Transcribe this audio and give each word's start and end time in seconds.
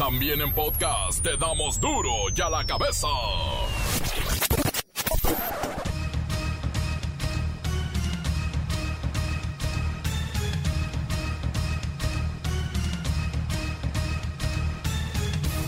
También 0.00 0.40
en 0.40 0.50
podcast 0.54 1.22
te 1.22 1.36
damos 1.36 1.78
duro 1.78 2.10
y 2.34 2.40
a 2.40 2.48
la 2.48 2.64
cabeza. 2.64 3.06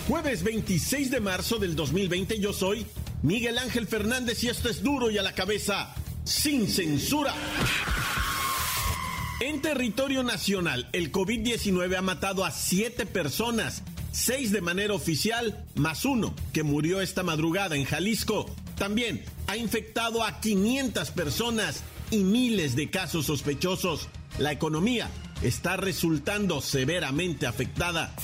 Jueves 0.07 0.43
26 0.43 1.11
de 1.11 1.19
marzo 1.19 1.59
del 1.59 1.75
2020 1.75 2.39
yo 2.39 2.53
soy 2.53 2.87
Miguel 3.21 3.59
Ángel 3.59 3.85
Fernández 3.85 4.43
y 4.43 4.49
esto 4.49 4.67
es 4.67 4.81
duro 4.81 5.11
y 5.11 5.19
a 5.19 5.21
la 5.21 5.35
cabeza 5.35 5.93
sin 6.23 6.67
censura. 6.67 7.35
En 9.41 9.61
territorio 9.61 10.23
nacional, 10.23 10.89
el 10.93 11.11
COVID-19 11.11 11.97
ha 11.97 12.01
matado 12.01 12.45
a 12.45 12.49
siete 12.51 13.05
personas, 13.05 13.83
seis 14.13 14.51
de 14.51 14.61
manera 14.61 14.93
oficial, 14.93 15.65
más 15.75 16.05
uno 16.05 16.33
que 16.53 16.63
murió 16.63 17.01
esta 17.01 17.23
madrugada 17.23 17.75
en 17.75 17.83
Jalisco. 17.83 18.45
También 18.77 19.25
ha 19.47 19.57
infectado 19.57 20.23
a 20.23 20.39
500 20.39 21.11
personas 21.11 21.83
y 22.11 22.23
miles 22.23 22.75
de 22.75 22.89
casos 22.89 23.25
sospechosos. 23.25 24.07
La 24.37 24.51
economía 24.51 25.09
está 25.43 25.75
resultando 25.75 26.61
severamente 26.61 27.45
afectada. 27.45 28.15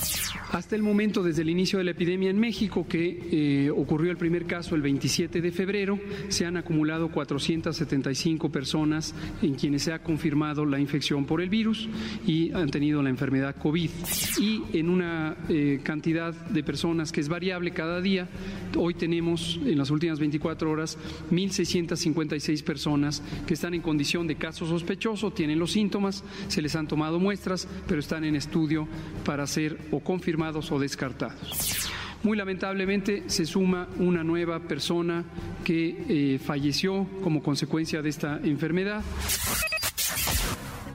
Hasta 0.52 0.74
el 0.74 0.82
momento, 0.82 1.22
desde 1.22 1.42
el 1.42 1.50
inicio 1.50 1.78
de 1.78 1.84
la 1.84 1.90
epidemia 1.92 2.30
en 2.30 2.38
México, 2.38 2.86
que 2.88 3.66
eh, 3.66 3.70
ocurrió 3.70 4.10
el 4.10 4.16
primer 4.16 4.46
caso 4.46 4.74
el 4.74 4.82
27 4.82 5.40
de 5.40 5.52
febrero, 5.52 6.00
se 6.28 6.46
han 6.46 6.56
acumulado 6.56 7.10
475 7.10 8.50
personas 8.50 9.14
en 9.42 9.54
quienes 9.54 9.82
se 9.82 9.92
ha 9.92 10.02
confirmado 10.02 10.64
la 10.64 10.80
infección 10.80 11.26
por 11.26 11.40
el 11.40 11.50
virus 11.50 11.88
y 12.26 12.52
han 12.52 12.70
tenido 12.70 13.02
la 13.02 13.10
enfermedad 13.10 13.54
COVID. 13.56 13.90
Y 14.40 14.62
en 14.72 14.88
una 14.88 15.36
eh, 15.48 15.80
cantidad 15.82 16.34
de 16.34 16.64
personas 16.64 17.12
que 17.12 17.20
es 17.20 17.28
variable 17.28 17.70
cada 17.72 18.00
día, 18.00 18.28
hoy 18.76 18.94
tenemos 18.94 19.60
en 19.64 19.78
las 19.78 19.90
últimas 19.90 20.18
24 20.18 20.70
horas 20.70 20.98
1.656 21.30 22.64
personas 22.64 23.22
que 23.46 23.54
están 23.54 23.74
en 23.74 23.82
condición 23.82 24.26
de 24.26 24.36
caso 24.36 24.66
sospechoso, 24.66 25.32
tienen 25.32 25.58
los 25.58 25.72
síntomas, 25.72 26.24
se 26.48 26.62
les 26.62 26.74
han 26.74 26.88
tomado 26.88 27.09
muestras, 27.18 27.66
pero 27.86 28.00
están 28.00 28.24
en 28.24 28.36
estudio 28.36 28.86
para 29.24 29.46
ser 29.46 29.78
o 29.90 30.00
confirmados 30.00 30.70
o 30.70 30.78
descartados. 30.78 31.90
Muy 32.22 32.36
lamentablemente 32.36 33.24
se 33.28 33.46
suma 33.46 33.88
una 33.98 34.22
nueva 34.22 34.60
persona 34.60 35.24
que 35.64 36.04
eh, 36.08 36.38
falleció 36.38 37.06
como 37.22 37.42
consecuencia 37.42 38.02
de 38.02 38.10
esta 38.10 38.38
enfermedad. 38.44 39.02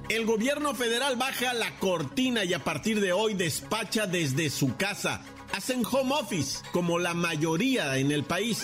El 0.08 0.25
gobierno 0.25 0.75
federal 0.75 1.16
baja 1.16 1.53
la 1.55 1.71
cortina 1.80 2.45
y 2.45 2.53
a 2.53 2.63
partir 2.63 3.02
de 3.02 3.11
hoy 3.11 3.33
despacha 3.33 4.05
desde 4.05 4.52
su 4.52 4.75
casa. 4.77 5.21
Hacen 5.52 5.83
home 5.83 6.13
office, 6.13 6.59
como 6.71 6.99
la 6.99 7.16
mayoría 7.16 7.97
en 7.97 8.11
el 8.11 8.23
país. 8.23 8.63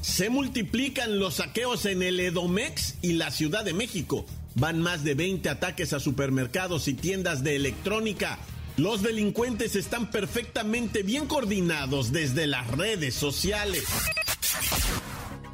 Se 0.00 0.30
multiplican 0.30 1.18
los 1.18 1.34
saqueos 1.34 1.84
en 1.84 2.02
el 2.02 2.18
Edomex 2.18 2.94
y 3.02 3.12
la 3.12 3.30
Ciudad 3.30 3.62
de 3.62 3.74
México. 3.74 4.24
Van 4.56 4.80
más 4.80 5.04
de 5.04 5.14
20 5.14 5.50
ataques 5.50 5.92
a 5.92 6.00
supermercados 6.00 6.88
y 6.88 6.94
tiendas 6.94 7.44
de 7.44 7.56
electrónica. 7.56 8.38
Los 8.78 9.02
delincuentes 9.02 9.76
están 9.76 10.10
perfectamente 10.10 11.02
bien 11.02 11.26
coordinados 11.26 12.10
desde 12.10 12.46
las 12.46 12.66
redes 12.68 13.14
sociales. 13.14 13.84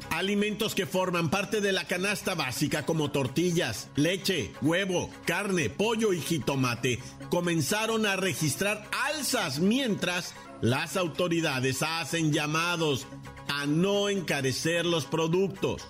Alimentos 0.09 0.73
que 0.73 0.85
forman 0.85 1.29
parte 1.29 1.59
de 1.59 1.73
la 1.73 1.85
canasta 1.85 2.33
básica 2.33 2.85
como 2.85 3.11
tortillas, 3.11 3.89
leche, 3.95 4.53
huevo, 4.61 5.09
carne, 5.25 5.69
pollo 5.69 6.13
y 6.13 6.21
jitomate 6.21 6.99
comenzaron 7.29 8.05
a 8.05 8.15
registrar 8.15 8.87
alzas 9.05 9.59
mientras 9.59 10.33
las 10.61 10.95
autoridades 10.95 11.83
hacen 11.83 12.31
llamados 12.31 13.05
a 13.49 13.65
no 13.65 14.07
encarecer 14.07 14.85
los 14.85 15.03
productos. 15.03 15.81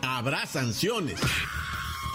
Habrá 0.00 0.46
sanciones. 0.46 1.20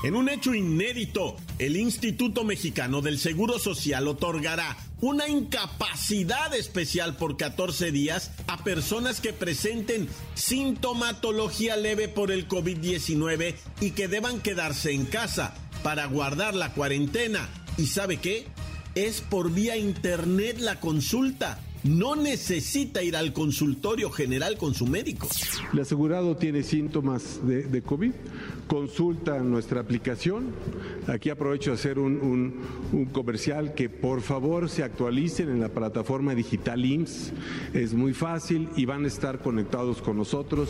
En 0.03 0.15
un 0.15 0.29
hecho 0.29 0.53
inédito, 0.53 1.35
el 1.57 1.75
Instituto 1.75 2.43
Mexicano 2.43 3.01
del 3.01 3.17
Seguro 3.17 3.57
Social 3.57 4.07
otorgará 4.07 4.77
una 5.01 5.27
incapacidad 5.27 6.53
especial 6.53 7.15
por 7.15 7.35
14 7.35 7.91
días 7.91 8.31
a 8.45 8.63
personas 8.63 9.21
que 9.21 9.33
presenten 9.33 10.07
sintomatología 10.35 11.75
leve 11.77 12.07
por 12.09 12.31
el 12.31 12.47
COVID-19 12.47 13.55
y 13.81 13.91
que 13.91 14.07
deban 14.07 14.39
quedarse 14.39 14.91
en 14.91 15.05
casa 15.05 15.55
para 15.81 16.05
guardar 16.05 16.53
la 16.53 16.73
cuarentena. 16.73 17.49
¿Y 17.77 17.87
sabe 17.87 18.17
qué? 18.17 18.45
Es 18.93 19.21
por 19.21 19.51
vía 19.51 19.77
internet 19.77 20.59
la 20.59 20.79
consulta 20.79 21.59
no 21.83 22.15
necesita 22.15 23.01
ir 23.03 23.15
al 23.15 23.33
consultorio 23.33 24.09
general 24.09 24.57
con 24.57 24.73
su 24.73 24.87
médico. 24.87 25.27
El 25.73 25.79
asegurado 25.79 26.35
tiene 26.37 26.63
síntomas 26.63 27.39
de, 27.45 27.81
COVID, 27.81 28.11
consulta 28.67 29.39
nuestra 29.39 29.81
aplicación. 29.81 30.53
Aquí 31.07 31.29
aprovecho 31.29 31.71
de 31.71 31.75
hacer 31.75 31.99
un, 31.99 32.61
un, 32.91 33.05
comercial 33.05 33.73
que 33.73 33.89
por 33.89 34.21
favor 34.21 34.69
se 34.69 34.83
actualicen 34.83 35.49
en 35.49 35.59
la 35.59 35.69
plataforma 35.69 36.35
digital 36.35 36.83
IMSS. 36.83 37.33
Es 37.73 37.93
muy 37.93 38.13
fácil 38.13 38.69
y 38.75 38.85
van 38.85 39.05
a 39.05 39.07
estar 39.07 39.39
conectados 39.39 40.01
con 40.01 40.17
nosotros. 40.17 40.69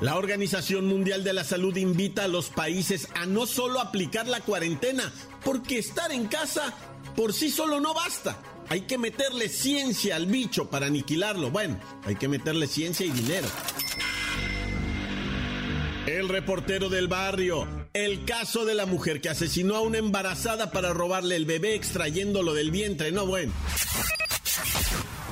La 0.00 0.16
Organización 0.16 0.86
Mundial 0.86 1.24
de 1.24 1.34
la 1.34 1.44
Salud 1.44 1.76
invita 1.76 2.24
a 2.24 2.28
los 2.28 2.48
países 2.48 3.08
a 3.14 3.26
no 3.26 3.44
solo 3.44 3.80
aplicar 3.80 4.26
la 4.26 4.40
cuarentena, 4.40 5.12
porque 5.44 5.78
estar 5.78 6.10
en 6.10 6.26
casa 6.26 6.74
por 7.14 7.34
sí 7.34 7.50
solo 7.50 7.80
no 7.80 7.92
basta 7.92 8.38
hay 8.70 8.82
que 8.82 8.98
meterle 8.98 9.48
ciencia 9.48 10.14
al 10.14 10.26
bicho 10.26 10.70
para 10.70 10.86
aniquilarlo. 10.86 11.50
Bueno, 11.50 11.76
hay 12.04 12.14
que 12.14 12.28
meterle 12.28 12.68
ciencia 12.68 13.04
y 13.04 13.10
dinero. 13.10 13.48
El 16.06 16.28
reportero 16.28 16.88
del 16.88 17.08
barrio. 17.08 17.66
El 17.92 18.24
caso 18.24 18.64
de 18.64 18.76
la 18.76 18.86
mujer 18.86 19.20
que 19.20 19.28
asesinó 19.28 19.74
a 19.74 19.80
una 19.80 19.98
embarazada 19.98 20.70
para 20.70 20.92
robarle 20.92 21.34
el 21.34 21.46
bebé 21.46 21.74
extrayéndolo 21.74 22.54
del 22.54 22.70
vientre. 22.70 23.10
No, 23.10 23.26
bueno. 23.26 23.52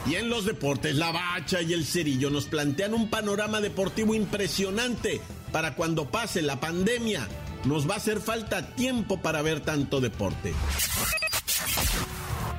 Y 0.06 0.16
en 0.16 0.28
los 0.28 0.44
deportes, 0.44 0.96
la 0.96 1.12
bacha 1.12 1.62
y 1.62 1.74
el 1.74 1.86
cerillo 1.86 2.30
nos 2.30 2.46
plantean 2.46 2.92
un 2.92 3.08
panorama 3.08 3.60
deportivo 3.60 4.16
impresionante 4.16 5.20
para 5.52 5.76
cuando 5.76 6.10
pase 6.10 6.42
la 6.42 6.58
pandemia. 6.58 7.28
Nos 7.66 7.88
va 7.88 7.94
a 7.94 7.98
hacer 7.98 8.20
falta 8.20 8.74
tiempo 8.74 9.22
para 9.22 9.42
ver 9.42 9.60
tanto 9.60 10.00
deporte. 10.00 10.54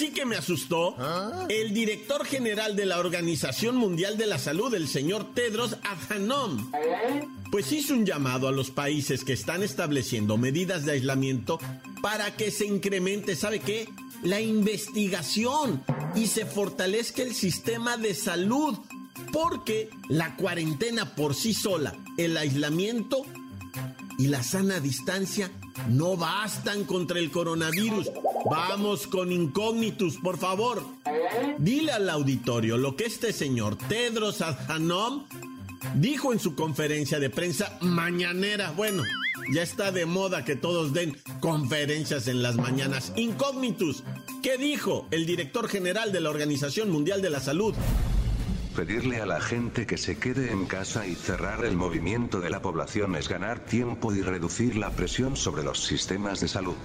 Sí 0.00 0.10
que 0.12 0.24
me 0.24 0.36
asustó. 0.36 0.96
El 1.50 1.74
director 1.74 2.24
general 2.24 2.74
de 2.74 2.86
la 2.86 2.98
Organización 2.98 3.76
Mundial 3.76 4.16
de 4.16 4.26
la 4.26 4.38
Salud, 4.38 4.72
el 4.74 4.88
señor 4.88 5.34
Tedros 5.34 5.76
Adhanom 5.82 6.70
pues 7.50 7.70
hizo 7.72 7.92
un 7.92 8.06
llamado 8.06 8.48
a 8.48 8.52
los 8.52 8.70
países 8.70 9.24
que 9.24 9.34
están 9.34 9.62
estableciendo 9.62 10.38
medidas 10.38 10.86
de 10.86 10.92
aislamiento 10.92 11.58
para 12.00 12.34
que 12.34 12.50
se 12.50 12.64
incremente, 12.64 13.36
¿sabe 13.36 13.60
qué? 13.60 13.88
La 14.22 14.40
investigación 14.40 15.82
y 16.14 16.28
se 16.28 16.46
fortalezca 16.46 17.22
el 17.22 17.34
sistema 17.34 17.98
de 17.98 18.14
salud, 18.14 18.78
porque 19.32 19.90
la 20.08 20.34
cuarentena 20.36 21.14
por 21.14 21.34
sí 21.34 21.52
sola, 21.52 21.94
el 22.16 22.38
aislamiento 22.38 23.26
y 24.18 24.28
la 24.28 24.42
sana 24.42 24.80
distancia 24.80 25.50
no 25.88 26.16
bastan 26.16 26.84
contra 26.84 27.18
el 27.18 27.30
coronavirus. 27.30 28.10
Vamos 28.44 29.06
con 29.06 29.32
incógnitos, 29.32 30.16
por 30.16 30.38
favor. 30.38 30.82
Dile 31.58 31.92
al 31.92 32.08
auditorio 32.08 32.76
lo 32.78 32.96
que 32.96 33.04
este 33.04 33.32
señor 33.32 33.76
Tedros 33.76 34.40
Adhanom 34.40 35.24
dijo 35.94 36.32
en 36.32 36.38
su 36.38 36.54
conferencia 36.54 37.18
de 37.18 37.30
prensa 37.30 37.78
mañanera, 37.80 38.72
bueno, 38.72 39.02
ya 39.52 39.62
está 39.62 39.92
de 39.92 40.06
moda 40.06 40.44
que 40.44 40.56
todos 40.56 40.92
den 40.92 41.16
conferencias 41.40 42.28
en 42.28 42.42
las 42.42 42.56
mañanas. 42.56 43.12
Incógnitus, 43.16 44.04
¿qué 44.42 44.56
dijo 44.56 45.06
el 45.10 45.26
director 45.26 45.68
general 45.68 46.12
de 46.12 46.20
la 46.20 46.30
Organización 46.30 46.90
Mundial 46.90 47.22
de 47.22 47.30
la 47.30 47.40
Salud? 47.40 47.74
Pedirle 48.74 49.20
a 49.20 49.26
la 49.26 49.40
gente 49.40 49.86
que 49.86 49.98
se 49.98 50.16
quede 50.16 50.52
en 50.52 50.66
casa 50.66 51.06
y 51.06 51.14
cerrar 51.14 51.64
el 51.64 51.76
movimiento 51.76 52.40
de 52.40 52.50
la 52.50 52.62
población 52.62 53.16
es 53.16 53.28
ganar 53.28 53.64
tiempo 53.64 54.14
y 54.14 54.22
reducir 54.22 54.76
la 54.76 54.90
presión 54.90 55.36
sobre 55.36 55.64
los 55.64 55.82
sistemas 55.82 56.40
de 56.40 56.48
salud. 56.48 56.76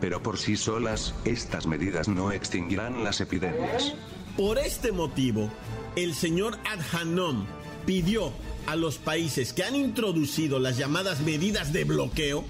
Pero 0.00 0.22
por 0.22 0.36
sí 0.36 0.56
solas, 0.56 1.14
estas 1.24 1.66
medidas 1.66 2.08
no 2.08 2.32
extinguirán 2.32 3.04
las 3.04 3.20
epidemias. 3.20 3.94
Por 4.36 4.58
este 4.58 4.90
motivo, 4.90 5.48
el 5.94 6.14
señor 6.14 6.58
Adhanom 6.64 7.46
pidió 7.86 8.32
a 8.66 8.76
los 8.76 8.98
países 8.98 9.52
que 9.52 9.64
han 9.64 9.76
introducido 9.76 10.58
las 10.58 10.76
llamadas 10.76 11.20
medidas 11.20 11.72
de 11.72 11.84
bloqueo 11.84 12.44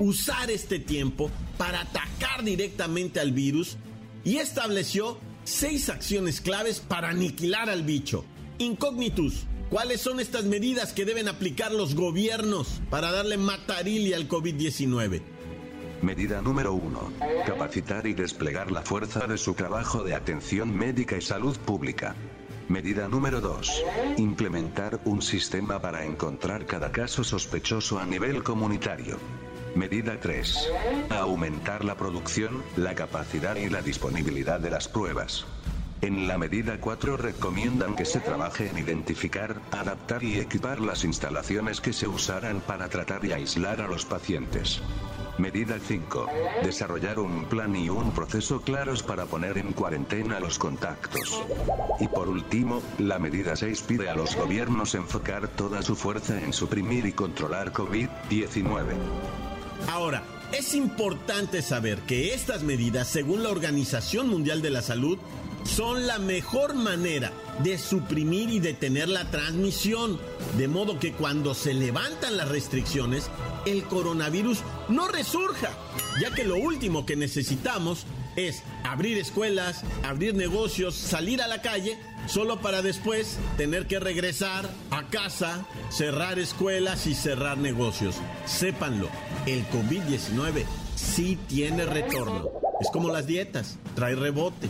usar 0.00 0.50
este 0.50 0.78
tiempo 0.78 1.30
para 1.58 1.82
atacar 1.82 2.44
directamente 2.44 3.20
al 3.20 3.32
virus 3.32 3.76
y 4.24 4.36
estableció 4.36 5.18
seis 5.44 5.88
acciones 5.88 6.40
claves 6.40 6.80
para 6.80 7.10
aniquilar 7.10 7.68
al 7.70 7.82
bicho. 7.82 8.24
Incognitus. 8.58 9.46
¿Cuáles 9.70 10.02
son 10.02 10.20
estas 10.20 10.44
medidas 10.44 10.92
que 10.92 11.06
deben 11.06 11.28
aplicar 11.28 11.72
los 11.72 11.94
gobiernos 11.94 12.82
para 12.90 13.10
darle 13.10 13.38
matarilia 13.38 14.16
al 14.16 14.28
COVID-19? 14.28 15.22
Medida 16.02 16.42
número 16.42 16.74
1. 16.74 17.12
Capacitar 17.46 18.06
y 18.06 18.12
desplegar 18.12 18.70
la 18.70 18.82
fuerza 18.82 19.26
de 19.26 19.38
su 19.38 19.54
trabajo 19.54 20.02
de 20.02 20.14
atención 20.14 20.76
médica 20.76 21.16
y 21.16 21.22
salud 21.22 21.56
pública. 21.58 22.14
Medida 22.68 23.08
número 23.08 23.40
2. 23.40 23.84
Implementar 24.18 25.00
un 25.04 25.22
sistema 25.22 25.80
para 25.80 26.04
encontrar 26.04 26.66
cada 26.66 26.90
caso 26.90 27.24
sospechoso 27.24 27.98
a 27.98 28.04
nivel 28.04 28.42
comunitario. 28.42 29.18
Medida 29.74 30.20
3. 30.20 30.70
Aumentar 31.10 31.84
la 31.84 31.96
producción, 31.96 32.62
la 32.76 32.94
capacidad 32.94 33.56
y 33.56 33.70
la 33.70 33.80
disponibilidad 33.80 34.60
de 34.60 34.70
las 34.70 34.86
pruebas. 34.86 35.46
En 36.02 36.28
la 36.28 36.36
medida 36.36 36.78
4 36.78 37.16
recomiendan 37.16 37.94
que 37.94 38.04
se 38.04 38.20
trabaje 38.20 38.68
en 38.68 38.78
identificar, 38.78 39.60
adaptar 39.70 40.24
y 40.24 40.40
equipar 40.40 40.80
las 40.80 41.04
instalaciones 41.04 41.80
que 41.80 41.92
se 41.92 42.08
usarán 42.08 42.60
para 42.60 42.88
tratar 42.88 43.24
y 43.24 43.32
aislar 43.32 43.80
a 43.80 43.86
los 43.86 44.04
pacientes. 44.04 44.82
Medida 45.38 45.78
5. 45.78 46.26
Desarrollar 46.64 47.18
un 47.18 47.46
plan 47.46 47.74
y 47.74 47.88
un 47.88 48.10
proceso 48.12 48.60
claros 48.60 49.02
para 49.02 49.24
poner 49.24 49.56
en 49.56 49.72
cuarentena 49.72 50.38
los 50.38 50.58
contactos. 50.58 51.42
Y 51.98 52.08
por 52.08 52.28
último, 52.28 52.82
la 52.98 53.18
medida 53.18 53.56
6 53.56 53.82
pide 53.82 54.10
a 54.10 54.14
los 54.14 54.36
gobiernos 54.36 54.94
enfocar 54.94 55.48
toda 55.48 55.80
su 55.80 55.96
fuerza 55.96 56.38
en 56.38 56.52
suprimir 56.52 57.06
y 57.06 57.12
controlar 57.12 57.72
COVID-19. 57.72 59.51
Ahora, 59.88 60.22
es 60.52 60.74
importante 60.74 61.62
saber 61.62 61.98
que 62.00 62.34
estas 62.34 62.62
medidas, 62.62 63.08
según 63.08 63.42
la 63.42 63.50
Organización 63.50 64.28
Mundial 64.28 64.62
de 64.62 64.70
la 64.70 64.82
Salud, 64.82 65.18
son 65.64 66.06
la 66.06 66.18
mejor 66.18 66.74
manera 66.74 67.32
de 67.62 67.78
suprimir 67.78 68.50
y 68.50 68.60
detener 68.60 69.08
la 69.08 69.30
transmisión, 69.30 70.18
de 70.56 70.68
modo 70.68 70.98
que 70.98 71.12
cuando 71.12 71.54
se 71.54 71.74
levantan 71.74 72.36
las 72.36 72.48
restricciones, 72.48 73.30
el 73.66 73.84
coronavirus 73.84 74.58
no 74.88 75.08
resurja, 75.08 75.70
ya 76.20 76.30
que 76.34 76.44
lo 76.44 76.56
último 76.56 77.06
que 77.06 77.16
necesitamos 77.16 78.06
es 78.36 78.62
abrir 78.84 79.18
escuelas, 79.18 79.82
abrir 80.02 80.34
negocios, 80.34 80.94
salir 80.94 81.42
a 81.42 81.48
la 81.48 81.60
calle, 81.60 81.98
solo 82.26 82.60
para 82.60 82.82
después 82.82 83.36
tener 83.56 83.86
que 83.86 84.00
regresar 84.00 84.70
a 84.90 85.08
casa, 85.08 85.66
cerrar 85.90 86.38
escuelas 86.38 87.06
y 87.06 87.14
cerrar 87.14 87.58
negocios. 87.58 88.16
Sépanlo, 88.46 89.08
el 89.46 89.66
COVID-19 89.68 90.64
sí 90.96 91.38
tiene 91.48 91.84
retorno. 91.84 92.48
Es 92.80 92.88
como 92.90 93.10
las 93.10 93.26
dietas, 93.26 93.78
trae 93.94 94.14
rebote. 94.14 94.68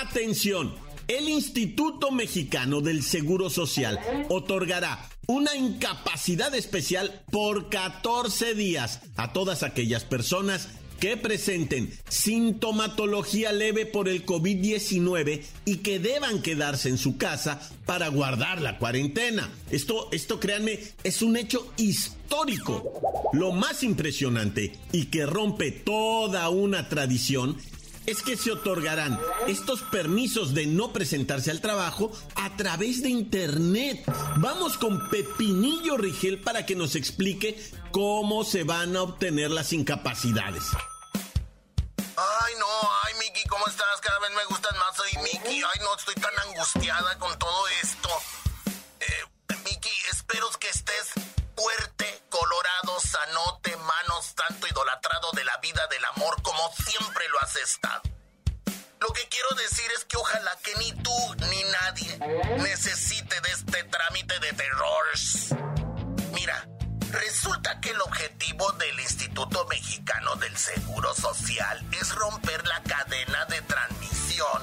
Atención, 0.00 0.74
el 1.06 1.28
Instituto 1.28 2.10
Mexicano 2.10 2.80
del 2.80 3.02
Seguro 3.02 3.50
Social 3.50 3.98
otorgará 4.28 5.08
una 5.26 5.54
incapacidad 5.54 6.54
especial 6.54 7.22
por 7.30 7.68
14 7.68 8.54
días 8.54 9.00
a 9.16 9.32
todas 9.32 9.62
aquellas 9.62 10.04
personas 10.04 10.68
que 10.98 11.16
presenten 11.16 11.92
sintomatología 12.08 13.52
leve 13.52 13.86
por 13.86 14.08
el 14.08 14.26
COVID-19 14.26 15.42
y 15.64 15.76
que 15.78 15.98
deban 15.98 16.42
quedarse 16.42 16.88
en 16.88 16.98
su 16.98 17.16
casa 17.16 17.60
para 17.86 18.08
guardar 18.08 18.60
la 18.60 18.78
cuarentena. 18.78 19.50
Esto, 19.70 20.08
esto 20.12 20.40
créanme, 20.40 20.80
es 21.04 21.22
un 21.22 21.36
hecho 21.36 21.72
histórico. 21.76 23.00
Lo 23.32 23.52
más 23.52 23.82
impresionante 23.82 24.72
y 24.92 25.06
que 25.06 25.26
rompe 25.26 25.70
toda 25.70 26.48
una 26.48 26.88
tradición 26.88 27.56
es 28.08 28.22
que 28.22 28.38
se 28.38 28.50
otorgarán 28.50 29.20
estos 29.46 29.82
permisos 29.82 30.54
de 30.54 30.64
no 30.64 30.94
presentarse 30.94 31.50
al 31.50 31.60
trabajo 31.60 32.10
a 32.36 32.56
través 32.56 33.02
de 33.02 33.10
internet. 33.10 34.02
Vamos 34.36 34.78
con 34.78 35.10
Pepinillo 35.10 35.98
Rigel 35.98 36.40
para 36.40 36.64
que 36.64 36.74
nos 36.74 36.96
explique 36.96 37.62
cómo 37.92 38.44
se 38.44 38.64
van 38.64 38.96
a 38.96 39.02
obtener 39.02 39.50
las 39.50 39.74
incapacidades. 39.74 40.64
Ay, 42.16 42.54
no, 42.58 42.66
ay, 43.04 43.12
Miki, 43.20 43.46
¿cómo 43.46 43.66
estás? 43.66 44.00
Cada 44.00 44.18
vez 44.20 44.30
me 44.30 44.44
gustas 44.46 44.72
más, 44.78 44.96
soy 44.96 45.10
Miki. 45.22 45.62
Ay, 45.62 45.80
no, 45.82 45.94
estoy 45.94 46.14
tan 46.14 46.32
angustiada 46.48 47.18
con 47.18 47.38
todo 47.38 47.68
esto. 47.82 48.08
Lo 59.00 59.12
que 59.12 59.26
quiero 59.28 59.48
decir 59.56 59.90
es 59.96 60.04
que 60.04 60.16
ojalá 60.18 60.50
que 60.62 60.74
ni 60.76 60.92
tú 61.02 61.34
ni 61.50 61.62
nadie 61.64 62.18
necesite 62.58 63.40
de 63.40 63.50
este 63.50 63.84
trámite 63.84 64.38
de 64.38 64.52
terrores. 64.52 65.54
Mira, 66.32 66.68
resulta 67.10 67.80
que 67.80 67.90
el 67.90 68.00
objetivo 68.02 68.70
del 68.72 69.00
Instituto 69.00 69.66
Mexicano 69.66 70.36
del 70.36 70.56
Seguro 70.58 71.14
Social 71.14 71.86
es 71.98 72.14
romper 72.14 72.66
la 72.66 72.82
cadena 72.82 73.46
de 73.46 73.62
transmisión, 73.62 74.62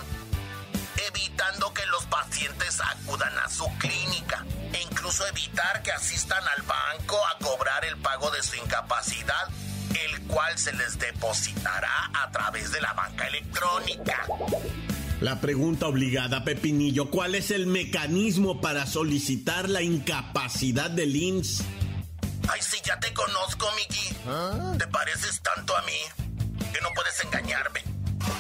evitando 1.08 1.74
que 1.74 1.86
los 1.88 2.06
pacientes 2.06 2.80
acudan 2.82 3.38
a 3.40 3.50
su 3.50 3.66
clínica 3.80 4.46
e 4.74 4.82
incluso 4.82 5.26
evitar 5.28 5.82
que 5.82 5.92
asistan 5.92 6.44
al 6.48 6.62
banco 6.62 7.20
a 7.28 7.38
cobrar 7.40 7.84
el 7.86 7.98
pago 7.98 8.30
de 8.30 8.44
su 8.44 8.56
incapacidad, 8.58 9.50
cual 10.36 10.58
se 10.58 10.74
les 10.74 11.00
depositará 11.00 12.12
a 12.14 12.30
través 12.30 12.70
de 12.74 12.82
la 12.82 12.92
banca 12.92 13.26
electrónica. 13.26 14.28
La 15.22 15.40
pregunta 15.40 15.88
obligada, 15.88 16.44
Pepinillo, 16.44 17.10
¿cuál 17.10 17.36
es 17.36 17.52
el 17.52 17.68
mecanismo 17.68 18.60
para 18.60 18.86
solicitar 18.86 19.70
la 19.70 19.82
incapacidad 19.82 20.90
del 20.90 21.16
IMSS? 21.16 21.64
Ay, 22.50 22.62
sí, 22.62 22.76
ya 22.84 23.00
te 23.00 23.14
conozco, 23.14 23.66
Miki. 23.78 24.78
Te 24.78 24.88
pareces 24.88 25.42
tanto 25.42 25.74
a 25.74 25.82
mí 25.84 26.00
que 26.74 26.82
no 26.82 26.90
puedes 26.94 27.18
engañarme. 27.24 27.82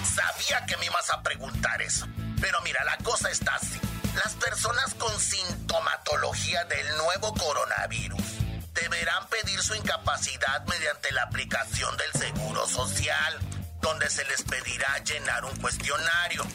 Sabía 0.03 0.65
que 0.65 0.75
me 0.75 0.87
ibas 0.87 1.09
a 1.11 1.23
preguntar 1.23 1.81
eso. 1.81 2.05
Pero 2.41 2.59
mira, 2.65 2.83
la 2.83 2.97
cosa 3.05 3.31
está 3.31 3.55
así. 3.55 3.79
Las 4.15 4.33
personas 4.33 4.93
con 4.95 5.17
sintomatología 5.17 6.65
del 6.65 6.97
nuevo 6.97 7.33
coronavirus 7.35 8.44
deberán 8.75 9.27
pedir 9.27 9.61
su 9.61 9.73
incapacidad 9.75 10.65
mediante 10.67 11.11
la 11.13 11.23
aplicación 11.23 11.95
del 11.97 12.11
Seguro 12.11 12.67
Social, 12.67 13.39
donde 13.81 14.09
se 14.09 14.25
les 14.25 14.43
pedirá 14.43 14.97
llenar 15.03 15.45
un 15.45 15.55
cuestionario. 15.57 16.45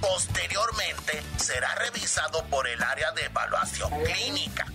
Posteriormente, 0.00 1.22
será 1.36 1.74
revisado 1.74 2.44
por 2.46 2.68
el 2.68 2.82
área 2.82 3.10
de 3.12 3.24
evaluación 3.24 3.90
clínica. 4.04 4.66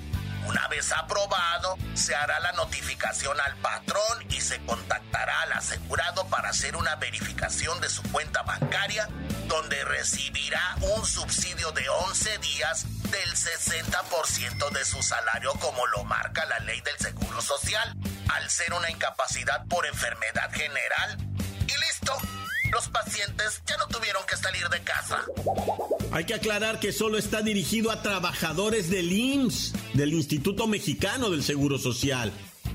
Una 0.46 0.68
vez 0.68 0.92
aprobado, 0.92 1.78
se 1.94 2.16
hará 2.16 2.40
la 2.40 2.52
notificación 2.54 3.40
al 3.40 3.56
patrón 3.58 4.26
y 4.30 4.42
se 4.42 4.60
contactará 4.66 5.42
al 5.44 5.54
asegurado 5.54 6.28
para 6.28 6.50
hacer 6.50 6.76
una 6.76 6.96
verificación 6.96 7.80
de 7.80 7.90
su 7.90 8.02
cuenta 8.12 8.42
bancaria, 8.42 9.08
donde 9.52 9.84
recibirá 9.84 10.78
un 10.96 11.06
subsidio 11.06 11.74
de 11.74 11.88
11 11.90 12.38
días 12.38 12.86
del 13.12 13.36
60% 13.36 14.70
de 14.72 14.86
su 14.86 15.04
salario 15.04 15.52
como 15.60 15.86
lo 15.88 16.06
marca 16.06 16.46
la 16.46 16.58
ley 16.60 16.80
del 16.80 16.98
Seguro 16.98 17.42
Social, 17.42 17.94
al 18.30 18.50
ser 18.50 18.74
una 18.74 18.90
incapacidad 18.90 19.66
por 19.68 19.86
enfermedad 19.86 20.50
general. 20.54 21.18
Y 21.68 21.86
listo, 21.86 22.14
los 22.72 22.88
pacientes 22.88 23.62
ya 23.68 23.76
no 23.76 23.88
tuvieron 23.88 24.24
que 24.26 24.38
salir 24.38 24.70
de 24.70 24.82
casa. 24.84 25.26
Hay 26.14 26.24
que 26.24 26.36
aclarar 26.36 26.80
que 26.80 26.94
solo 26.94 27.18
está 27.18 27.42
dirigido 27.42 27.92
a 27.92 28.02
trabajadores 28.02 28.90
del 28.90 29.12
IMSS, 29.12 29.74
del 29.96 30.14
Instituto 30.14 30.66
Mexicano 30.66 31.30
del 31.30 31.44
Seguro 31.44 31.78
Social. 31.78 32.32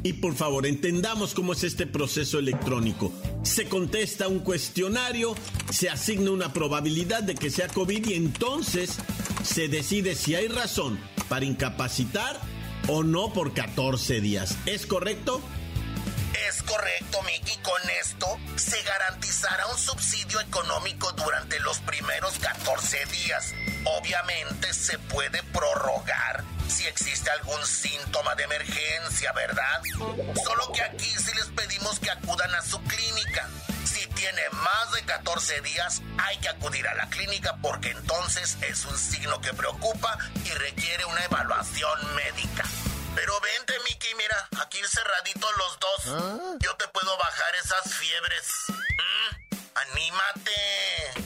Y 0.06 0.12
por 0.12 0.36
favor, 0.36 0.66
entendamos 0.66 1.34
cómo 1.34 1.52
es 1.52 1.64
este 1.64 1.84
proceso 1.84 2.38
electrónico. 2.38 3.12
Se 3.42 3.68
contesta 3.68 4.28
un 4.28 4.38
cuestionario, 4.38 5.34
se 5.72 5.90
asigna 5.90 6.30
una 6.30 6.52
probabilidad 6.52 7.24
de 7.24 7.34
que 7.34 7.50
sea 7.50 7.66
COVID 7.66 8.06
y 8.06 8.14
entonces 8.14 8.98
se 9.42 9.66
decide 9.66 10.14
si 10.14 10.36
hay 10.36 10.46
razón 10.46 11.00
para 11.28 11.44
incapacitar 11.44 12.40
o 12.86 13.02
no 13.02 13.32
por 13.32 13.52
14 13.52 14.20
días. 14.20 14.56
¿Es 14.64 14.86
correcto? 14.86 15.42
Es 16.48 16.62
correcto, 16.62 17.18
Mickey. 17.24 17.56
Con 17.64 17.90
esto 18.00 18.28
se 18.54 18.80
garantizará 18.84 19.66
un 19.66 19.78
subsidio 19.78 20.40
económico 20.40 21.10
durante 21.16 21.58
los 21.58 21.80
primeros 21.80 22.38
14 22.38 22.98
días. 23.06 23.54
Obviamente 23.86 24.74
se 24.74 24.98
puede 24.98 25.42
prorrogar 25.44 26.44
si 26.68 26.86
existe 26.86 27.30
algún 27.30 27.64
síntoma 27.64 28.34
de 28.34 28.44
emergencia, 28.44 29.32
¿verdad? 29.32 29.80
Solo 30.44 30.72
que 30.72 30.82
aquí 30.82 31.08
sí 31.08 31.32
les 31.36 31.46
pedimos 31.46 32.00
que 32.00 32.10
acudan 32.10 32.52
a 32.54 32.62
su 32.62 32.82
clínica. 32.82 33.48
Si 33.84 34.06
tiene 34.08 34.42
más 34.50 34.92
de 34.92 35.04
14 35.04 35.60
días, 35.60 36.02
hay 36.18 36.36
que 36.38 36.48
acudir 36.48 36.86
a 36.88 36.94
la 36.94 37.08
clínica 37.08 37.56
porque 37.62 37.90
entonces 37.90 38.58
es 38.62 38.84
un 38.84 38.98
signo 38.98 39.40
que 39.40 39.54
preocupa 39.54 40.18
y 40.44 40.50
requiere 40.50 41.04
una 41.04 41.24
evaluación 41.24 42.14
médica. 42.16 42.64
Pero 43.14 43.40
vente, 43.40 43.74
Mickey, 43.88 44.14
mira, 44.16 44.48
aquí 44.60 44.78
cerraditos 44.86 45.50
los 45.56 45.78
dos. 45.78 46.20
¿Ah? 46.20 46.56
Yo 46.60 46.74
te 46.76 46.88
puedo 46.88 47.16
bajar 47.16 47.54
esas 47.54 47.94
fiebres. 47.94 48.50
¿Mm? 48.68 49.56
¡Anímate! 49.74 51.25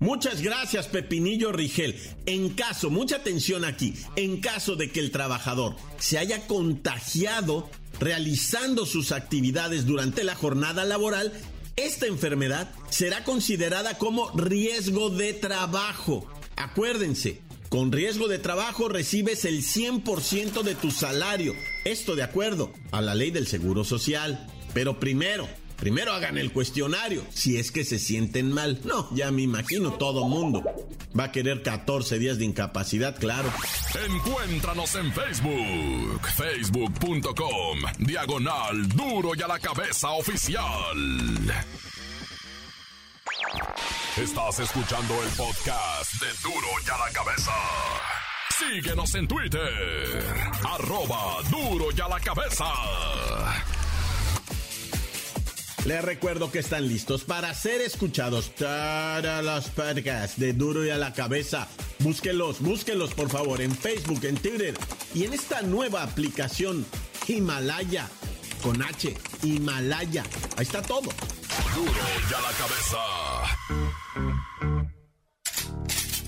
Muchas 0.00 0.42
gracias, 0.42 0.86
Pepinillo 0.86 1.50
Rigel. 1.50 1.96
En 2.26 2.50
caso, 2.50 2.88
mucha 2.88 3.16
atención 3.16 3.64
aquí, 3.64 3.94
en 4.14 4.40
caso 4.40 4.76
de 4.76 4.90
que 4.92 5.00
el 5.00 5.10
trabajador 5.10 5.74
se 5.98 6.18
haya 6.18 6.46
contagiado 6.46 7.68
realizando 7.98 8.86
sus 8.86 9.10
actividades 9.10 9.86
durante 9.86 10.22
la 10.22 10.36
jornada 10.36 10.84
laboral, 10.84 11.32
esta 11.74 12.06
enfermedad 12.06 12.70
será 12.90 13.24
considerada 13.24 13.98
como 13.98 14.30
riesgo 14.36 15.10
de 15.10 15.32
trabajo. 15.32 16.26
Acuérdense, 16.56 17.40
con 17.68 17.92
riesgo 17.92 18.28
de 18.28 18.38
trabajo 18.38 18.88
recibes 18.88 19.44
el 19.44 19.62
100% 19.62 20.62
de 20.62 20.74
tu 20.74 20.90
salario. 20.90 21.54
Esto 21.84 22.16
de 22.16 22.22
acuerdo 22.22 22.72
a 22.92 23.00
la 23.00 23.14
ley 23.14 23.30
del 23.30 23.46
Seguro 23.46 23.84
Social. 23.84 24.46
Pero 24.74 25.00
primero, 25.00 25.48
Primero 25.78 26.12
hagan 26.12 26.38
el 26.38 26.52
cuestionario, 26.52 27.24
si 27.32 27.56
es 27.56 27.70
que 27.70 27.84
se 27.84 27.98
sienten 28.00 28.52
mal. 28.52 28.80
No, 28.84 29.08
ya 29.14 29.30
me 29.30 29.42
imagino 29.42 29.92
todo 29.92 30.26
mundo. 30.26 30.62
Va 31.18 31.24
a 31.24 31.32
querer 31.32 31.62
14 31.62 32.18
días 32.18 32.38
de 32.38 32.44
incapacidad, 32.46 33.16
claro. 33.16 33.48
Encuéntranos 34.06 34.94
en 34.96 35.12
Facebook, 35.12 36.20
facebook.com, 36.36 37.78
diagonal 37.98 38.88
duro 38.88 39.30
y 39.36 39.42
a 39.42 39.46
la 39.46 39.58
cabeza 39.60 40.10
oficial. 40.10 40.96
Estás 44.16 44.58
escuchando 44.58 45.14
el 45.22 45.28
podcast 45.30 46.12
de 46.14 46.26
duro 46.42 46.66
y 46.84 46.90
a 46.90 47.06
la 47.06 47.12
cabeza. 47.12 47.52
Síguenos 48.58 49.14
en 49.14 49.28
Twitter, 49.28 50.24
arroba 50.64 51.36
duro 51.48 51.86
y 51.96 52.00
a 52.00 52.08
la 52.08 52.18
cabeza. 52.18 52.64
Les 55.88 56.04
recuerdo 56.04 56.52
que 56.52 56.58
están 56.58 56.86
listos 56.86 57.24
para 57.24 57.54
ser 57.54 57.80
escuchados 57.80 58.54
todos 58.54 59.42
los 59.42 59.68
podcasts 59.70 60.38
de 60.38 60.52
Duro 60.52 60.84
y 60.84 60.90
a 60.90 60.98
la 60.98 61.14
Cabeza. 61.14 61.66
Búsquenlos, 62.00 62.60
búsquenlos 62.60 63.14
por 63.14 63.30
favor 63.30 63.62
en 63.62 63.74
Facebook, 63.74 64.22
en 64.24 64.36
Twitter 64.36 64.74
y 65.14 65.24
en 65.24 65.32
esta 65.32 65.62
nueva 65.62 66.02
aplicación 66.02 66.84
Himalaya 67.26 68.06
con 68.62 68.82
H, 68.82 69.16
Himalaya. 69.42 70.24
Ahí 70.58 70.64
está 70.64 70.82
todo. 70.82 71.08
Duro 71.74 72.02
y 72.30 72.34
a 72.34 72.40
la 72.42 72.52
Cabeza. 72.52 72.98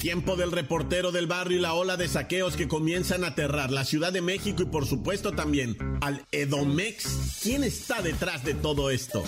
Tiempo 0.01 0.35
del 0.35 0.51
reportero 0.51 1.13
del 1.13 1.27
barrio 1.27 1.59
y 1.59 1.61
la 1.61 1.75
ola 1.75 1.99
de 1.99 2.09
saqueos 2.09 2.57
que 2.57 2.69
comienzan 2.69 3.23
a 3.23 3.29
aterrar 3.29 3.71
la 3.71 3.85
Ciudad 3.85 4.15
de 4.15 4.23
México 4.23 4.63
y 4.63 4.65
por 4.65 4.87
supuesto 4.87 5.33
también 5.33 5.77
al 6.01 6.25
Edomex. 6.33 7.41
¿Quién 7.43 7.65
está 7.65 8.01
detrás 8.01 8.43
de 8.43 8.55
todo 8.55 8.91
esto? 8.91 9.23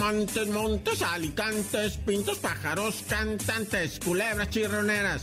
Montes, 0.00 0.48
montes, 0.48 1.02
alicantes, 1.02 1.96
pintos, 1.98 2.38
pájaros, 2.38 3.04
cantantes, 3.08 4.00
culebras, 4.04 4.50
chirroneras. 4.50 5.22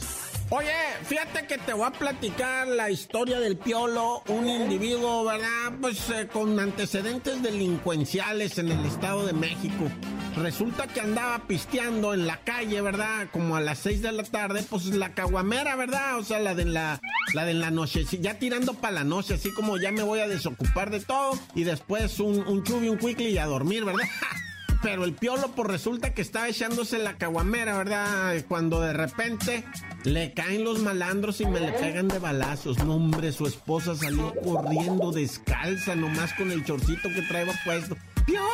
Oye, 0.52 0.72
fíjate 1.04 1.48
que 1.48 1.58
te 1.58 1.74
voy 1.74 1.88
a 1.88 1.92
platicar 1.92 2.68
la 2.68 2.90
historia 2.90 3.42
del 3.42 3.58
Piolo, 3.58 4.24
un 4.28 4.48
individuo, 4.48 5.26
¿verdad? 5.26 5.74
Pues 5.82 6.10
eh, 6.10 6.30
con 6.32 6.58
antecedentes 6.60 7.44
delincuenciales 7.44 8.58
en 8.58 8.70
el 8.72 8.86
Estado 8.86 9.26
de 9.26 9.34
México. 9.34 9.90
Resulta 10.36 10.88
que 10.88 11.02
andaba 11.02 11.40
pisteando 11.48 12.14
en 12.14 12.26
la 12.26 12.38
calle, 12.38 12.82
¿verdad? 12.82 13.28
Como 13.32 13.56
a 13.56 13.62
las 13.62 13.80
6 13.80 14.02
de 14.02 14.12
la 14.12 14.24
tarde, 14.24 14.64
pues 14.70 14.86
la 14.86 15.14
caguamera, 15.14 15.76
¿verdad? 15.76 16.18
O 16.18 16.24
sea, 16.24 16.40
la 16.40 16.56
de 16.56 16.66
la, 16.66 17.00
la 17.34 17.46
de 17.46 17.54
la 17.54 17.70
noche, 17.70 18.06
ya 18.06 18.40
tirando 18.40 18.74
para 18.74 18.94
la 18.94 19.04
noche, 19.04 19.34
así 19.34 19.54
como 19.54 19.78
ya 19.78 19.92
me 19.92 20.04
voy 20.04 20.20
a 20.20 20.28
desocupar 20.28 20.90
de 20.90 21.02
todo 21.02 21.38
y 21.54 21.64
después 21.64 22.20
un, 22.20 22.48
un 22.48 22.64
chubi, 22.64 22.90
un 22.90 22.98
quickly 22.98 23.28
y 23.28 23.38
a 23.38 23.46
dormir, 23.46 23.84
¿verdad? 23.84 24.04
pero 24.82 25.04
el 25.04 25.14
piolo 25.14 25.52
pues 25.56 25.68
resulta 25.68 26.14
que 26.14 26.22
estaba 26.22 26.48
echándose 26.48 26.98
la 26.98 27.18
caguamera, 27.18 27.78
¿verdad? 27.78 28.44
Cuando 28.48 28.82
de 28.82 28.94
repente 28.94 29.64
le 30.04 30.34
caen 30.34 30.64
los 30.64 30.80
malandros 30.80 31.42
y 31.42 31.46
me 31.46 31.60
le 31.60 31.72
pegan 31.74 32.08
de 32.08 32.20
balazos. 32.20 32.84
No, 32.84 32.96
hombre, 32.96 33.32
su 33.32 33.46
esposa 33.46 33.96
salió 33.96 34.34
corriendo 34.44 35.12
descalza, 35.12 35.96
nomás 35.96 36.34
con 36.34 36.52
el 36.52 36.66
chorcito 36.66 37.10
que 37.10 37.22
traía 37.24 37.54
puesto. 37.64 37.96
Piolo, 38.26 38.48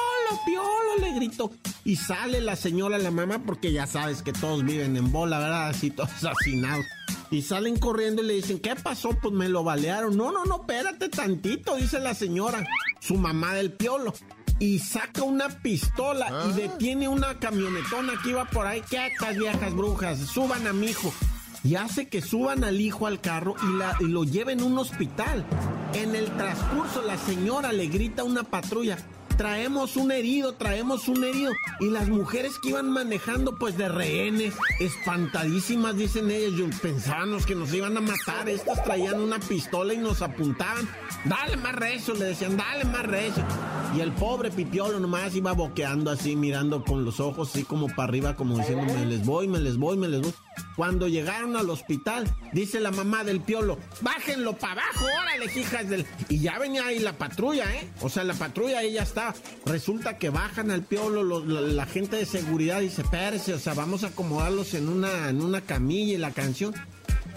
piolo, 0.46 0.98
le 1.00 1.14
gritó. 1.14 1.52
Y 1.84 1.96
sale 1.96 2.42
la 2.42 2.56
señora, 2.56 2.98
la 2.98 3.12
mamá, 3.12 3.40
porque 3.40 3.72
ya 3.72 3.88
sabes 3.88 4.22
que 4.22 4.34
todos 4.34 4.64
viven 4.64 4.98
en 4.98 5.12
bola, 5.12 5.40
¿verdad? 5.40 5.70
Así 5.70 5.92
todos 5.92 6.12
asesinados. 6.24 6.86
Y 7.30 7.42
salen 7.42 7.78
corriendo 7.78 8.24
y 8.24 8.28
le 8.28 8.34
dicen, 8.36 8.60
¿qué 8.60 8.76
pasó? 8.76 9.10
Pues 9.22 9.34
me 9.34 9.50
lo 9.50 9.64
balearon. 9.64 10.16
No, 10.16 10.32
no, 10.32 10.46
no, 10.46 10.62
espérate 10.62 11.10
tantito, 11.10 11.76
dice 11.76 12.00
la 12.00 12.14
señora, 12.14 12.66
su 13.00 13.16
mamá 13.16 13.54
del 13.54 13.72
piolo 13.74 14.14
y 14.60 14.80
saca 14.80 15.24
una 15.24 15.50
pistola 15.50 16.28
y 16.30 16.52
ah. 16.52 16.54
detiene 16.56 17.08
una 17.08 17.38
camionetona 17.40 18.14
que 18.24 18.30
iba 18.30 18.46
por 18.46 18.66
ahí. 18.66 18.82
¿Qué 18.90 19.08
estas 19.08 19.38
viejas 19.38 19.74
brujas? 19.74 20.20
Suban 20.20 20.66
a 20.68 20.74
mi 20.74 20.88
hijo. 20.88 21.14
Y 21.64 21.76
hace 21.76 22.08
que 22.08 22.22
suban 22.22 22.64
al 22.64 22.80
hijo 22.80 23.08
al 23.08 23.20
carro 23.20 23.56
y, 23.62 23.78
la, 23.78 23.98
y 24.00 24.06
lo 24.06 24.24
lleven 24.24 24.62
a 24.62 24.66
un 24.66 24.78
hospital. 24.78 25.46
En 25.94 26.16
el 26.16 26.26
transcurso 26.38 27.02
la 27.02 27.18
señora 27.18 27.74
le 27.74 27.88
grita 27.88 28.22
a 28.22 28.26
una 28.26 28.44
patrulla, 28.44 28.98
traemos 29.38 29.96
un 29.96 30.12
herido, 30.12 30.54
traemos 30.54 31.08
un 31.08 31.24
herido. 31.24 31.52
Y 31.80 31.90
las 31.90 32.10
mujeres 32.10 32.58
que 32.60 32.70
iban 32.70 32.90
manejando, 32.90 33.56
pues 33.56 33.78
de 33.78 33.88
rehenes, 33.88 34.56
espantadísimas, 34.80 35.96
dicen 35.96 36.32
ellas, 36.32 36.80
pensábamos 36.82 37.46
que 37.46 37.56
nos 37.56 37.74
iban 37.74 37.96
a 37.96 38.02
matar. 38.02 38.50
Estas 38.50 38.84
traían 38.84 39.22
una 39.22 39.40
pistola 39.40 39.94
y 39.94 39.98
nos 39.98 40.22
apuntaban. 40.22 40.90
Dale 41.26 41.58
más 41.58 41.76
rezo, 41.76 42.14
le 42.14 42.26
decían, 42.26 42.58
dale 42.58 42.86
más 42.86 43.04
rezo. 43.04 43.42
Y 43.96 44.02
el 44.02 44.12
pobre 44.12 44.52
pipiolo 44.52 45.00
nomás 45.00 45.36
iba 45.36 45.54
boqueando 45.54 46.12
así, 46.12 46.36
mirando 46.36 46.84
con 46.84 47.06
los 47.06 47.20
ojos 47.20 47.50
así 47.50 47.64
como 47.64 47.88
para 47.88 48.04
arriba, 48.06 48.36
como 48.36 48.58
diciendo, 48.58 48.92
me 48.94 49.06
les 49.06 49.26
voy, 49.26 49.48
me 49.48 49.60
les 49.60 49.78
voy, 49.78 49.98
me 49.98 50.08
les 50.08 50.22
voy. 50.22 50.34
Cuando 50.76 51.08
llegaron 51.08 51.56
al 51.56 51.70
hospital, 51.70 52.30
dice 52.54 52.80
la 52.80 52.92
mamá 52.92 53.24
del 53.24 53.42
piolo, 53.42 53.80
bájenlo 54.02 54.54
para 54.58 54.84
abajo, 54.84 55.06
órale, 55.06 55.46
hijas 55.60 55.90
del... 55.90 56.06
Y 56.30 56.40
ya 56.40 56.60
venía 56.60 56.86
ahí 56.86 57.00
la 57.00 57.14
patrulla, 57.14 57.66
¿eh? 57.76 57.90
O 58.02 58.10
sea, 58.10 58.24
la 58.24 58.34
patrulla 58.34 58.80
ahí 58.80 58.94
ya 58.94 59.04
está. 59.04 59.34
Resulta 59.66 60.18
que 60.18 60.30
bajan 60.30 60.72
al 60.72 60.84
piolo, 60.84 61.24
la, 61.46 61.86
gente 61.86 62.18
de 62.18 62.26
seguridad 62.26 62.82
dice, 62.82 63.02
espérese, 63.02 63.54
o 63.54 63.60
sea, 63.60 63.74
vamos 63.74 64.04
a 64.04 64.08
acomodarlos 64.08 64.74
en 64.74 64.90
una, 64.90 65.30
en 65.30 65.42
una 65.42 65.62
camilla 65.62 66.14
y 66.14 66.18
la 66.18 66.32
canción 66.32 66.76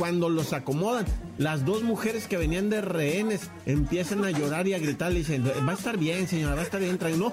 cuando 0.00 0.30
los 0.30 0.54
acomodan, 0.54 1.04
las 1.36 1.66
dos 1.66 1.82
mujeres 1.82 2.26
que 2.26 2.38
venían 2.38 2.70
de 2.70 2.80
rehenes 2.80 3.50
empiezan 3.66 4.24
a 4.24 4.30
llorar 4.30 4.66
y 4.66 4.72
a 4.72 4.78
gritar. 4.78 5.12
Le 5.12 5.18
dicen, 5.18 5.44
va 5.46 5.72
a 5.72 5.74
estar 5.74 5.98
bien, 5.98 6.26
señora, 6.26 6.54
va 6.54 6.62
a 6.62 6.64
estar 6.64 6.80
bien. 6.80 6.98
No, 7.18 7.30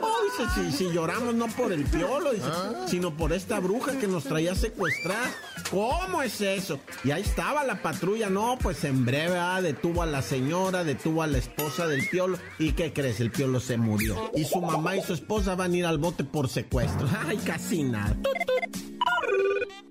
dice, 0.57 0.77
si, 0.77 0.91
lloramos 0.91 1.33
no 1.33 1.47
por 1.47 1.71
el 1.71 1.85
piolo, 1.85 2.31
ah. 2.43 2.85
sino 2.85 3.15
por 3.15 3.31
esta 3.31 3.61
bruja 3.61 3.97
que 3.97 4.07
nos 4.07 4.25
traía 4.25 4.53
secuestrar. 4.53 5.29
¿Cómo 5.71 6.21
es 6.21 6.41
eso? 6.41 6.81
Y 7.05 7.11
ahí 7.11 7.21
estaba 7.21 7.63
la 7.63 7.81
patrulla. 7.81 8.29
No, 8.29 8.57
pues 8.61 8.83
en 8.83 9.05
breve 9.05 9.37
ah, 9.39 9.61
detuvo 9.61 10.01
a 10.01 10.05
la 10.05 10.21
señora, 10.21 10.83
detuvo 10.83 11.23
a 11.23 11.27
la 11.27 11.37
esposa 11.37 11.87
del 11.87 12.05
piolo. 12.09 12.37
¿Y 12.59 12.73
qué 12.73 12.91
crees? 12.91 13.21
El 13.21 13.31
piolo 13.31 13.61
se 13.61 13.77
murió. 13.77 14.29
Y 14.35 14.43
su 14.43 14.59
mamá 14.59 14.97
y 14.97 15.03
su 15.03 15.13
esposa 15.13 15.55
van 15.55 15.71
a 15.71 15.77
ir 15.77 15.85
al 15.85 15.99
bote 15.99 16.25
por 16.25 16.49
secuestro. 16.49 17.07
Ay, 17.25 17.37
casi 17.37 17.83
nada. 17.83 18.17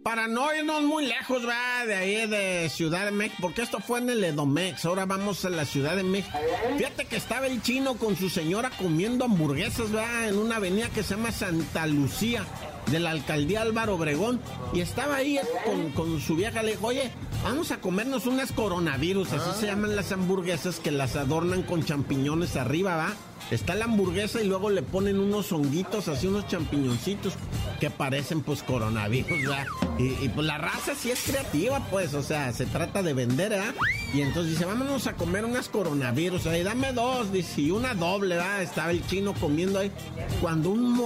Para 0.07 0.29
no 0.29 0.55
irnos 0.55 0.85
muy 0.85 1.05
lejos, 1.05 1.45
va, 1.45 1.85
de 1.85 1.97
ahí 1.97 2.29
de 2.29 2.69
Ciudad 2.69 3.07
de 3.07 3.11
México, 3.11 3.39
porque 3.41 3.63
esto 3.63 3.81
fue 3.81 3.99
en 3.99 4.09
el 4.09 4.23
Edomex, 4.23 4.85
ahora 4.85 5.05
vamos 5.05 5.45
a 5.45 5.51
la 5.51 5.65
Ciudad 5.65 5.97
de 5.97 6.05
México. 6.05 6.39
Fíjate 6.79 7.07
que 7.07 7.17
estaba 7.17 7.49
el 7.49 7.61
chino 7.61 7.97
con 7.97 8.15
su 8.15 8.31
señora 8.31 8.71
comiendo 8.79 9.25
hamburguesas, 9.25 9.93
va, 9.93 10.29
en 10.29 10.39
una 10.39 10.57
avenida 10.57 10.89
que 10.91 11.03
se 11.03 11.17
llama 11.17 11.33
Santa 11.33 11.89
Lucía, 11.89 12.45
de 12.89 13.01
la 13.01 13.11
alcaldía 13.11 13.63
Álvaro 13.63 13.97
Obregón, 13.97 14.41
y 14.73 14.81
estaba 14.81 15.17
ahí 15.17 15.41
con, 15.65 15.91
con 15.91 16.21
su 16.21 16.37
vieja, 16.37 16.63
le 16.63 16.77
dijo, 16.77 16.87
oye, 16.87 17.11
vamos 17.43 17.71
a 17.71 17.81
comernos 17.81 18.27
unas 18.27 18.53
coronavirus, 18.53 19.33
así 19.33 19.61
se 19.61 19.67
llaman 19.67 19.97
las 19.97 20.13
hamburguesas 20.13 20.81
que 20.81 20.91
las 20.91 21.17
adornan 21.17 21.63
con 21.63 21.85
champiñones 21.85 22.57
arriba, 22.57 22.97
va 22.97 23.15
Está 23.51 23.77
la 23.77 23.85
hamburguesa 23.85 24.43
y 24.43 24.49
luego 24.49 24.71
le 24.71 24.83
ponen 24.83 25.21
unos 25.21 25.53
honguitos, 25.53 26.09
así 26.09 26.27
unos 26.27 26.49
champiñoncitos 26.49 27.35
que 27.79 27.91
parecen 27.91 28.41
pues 28.41 28.65
coronavirus, 28.65 29.41
¿verdad? 29.43 29.67
Y, 29.99 30.29
pues 30.31 30.47
la 30.47 30.59
raza 30.59 30.95
sí 30.97 31.13
es 31.13 31.23
creativa, 31.23 31.79
pues, 31.91 32.13
o 32.15 32.23
sea, 32.23 32.53
se 32.53 32.67
trata 32.67 33.05
de 33.05 33.15
vender, 33.15 33.51
¿verdad? 33.51 33.75
Y 34.13 34.21
entonces 34.23 34.53
dice, 34.53 34.65
vámonos 34.65 35.07
a 35.07 35.13
comer 35.13 35.45
unas 35.45 35.69
coronavirus, 35.69 36.47
ahí 36.49 36.65
dame 36.65 36.93
dos, 36.93 37.33
dice, 37.33 37.61
y 37.61 37.71
una 37.71 37.95
doble, 37.95 38.35
¿verdad? 38.35 38.63
Estaba 38.63 38.91
el 38.91 39.07
chino 39.07 39.33
comiendo 39.35 39.79
ahí. 39.79 39.93
Cuando 40.41 40.71
un, 40.71 40.99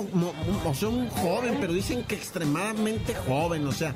o 0.64 0.74
sea, 0.74 0.88
un 0.88 1.08
joven, 1.10 1.58
pero 1.60 1.74
dicen 1.74 2.04
que 2.04 2.14
extremadamente 2.14 3.14
joven, 3.14 3.66
o 3.66 3.72
sea, 3.72 3.94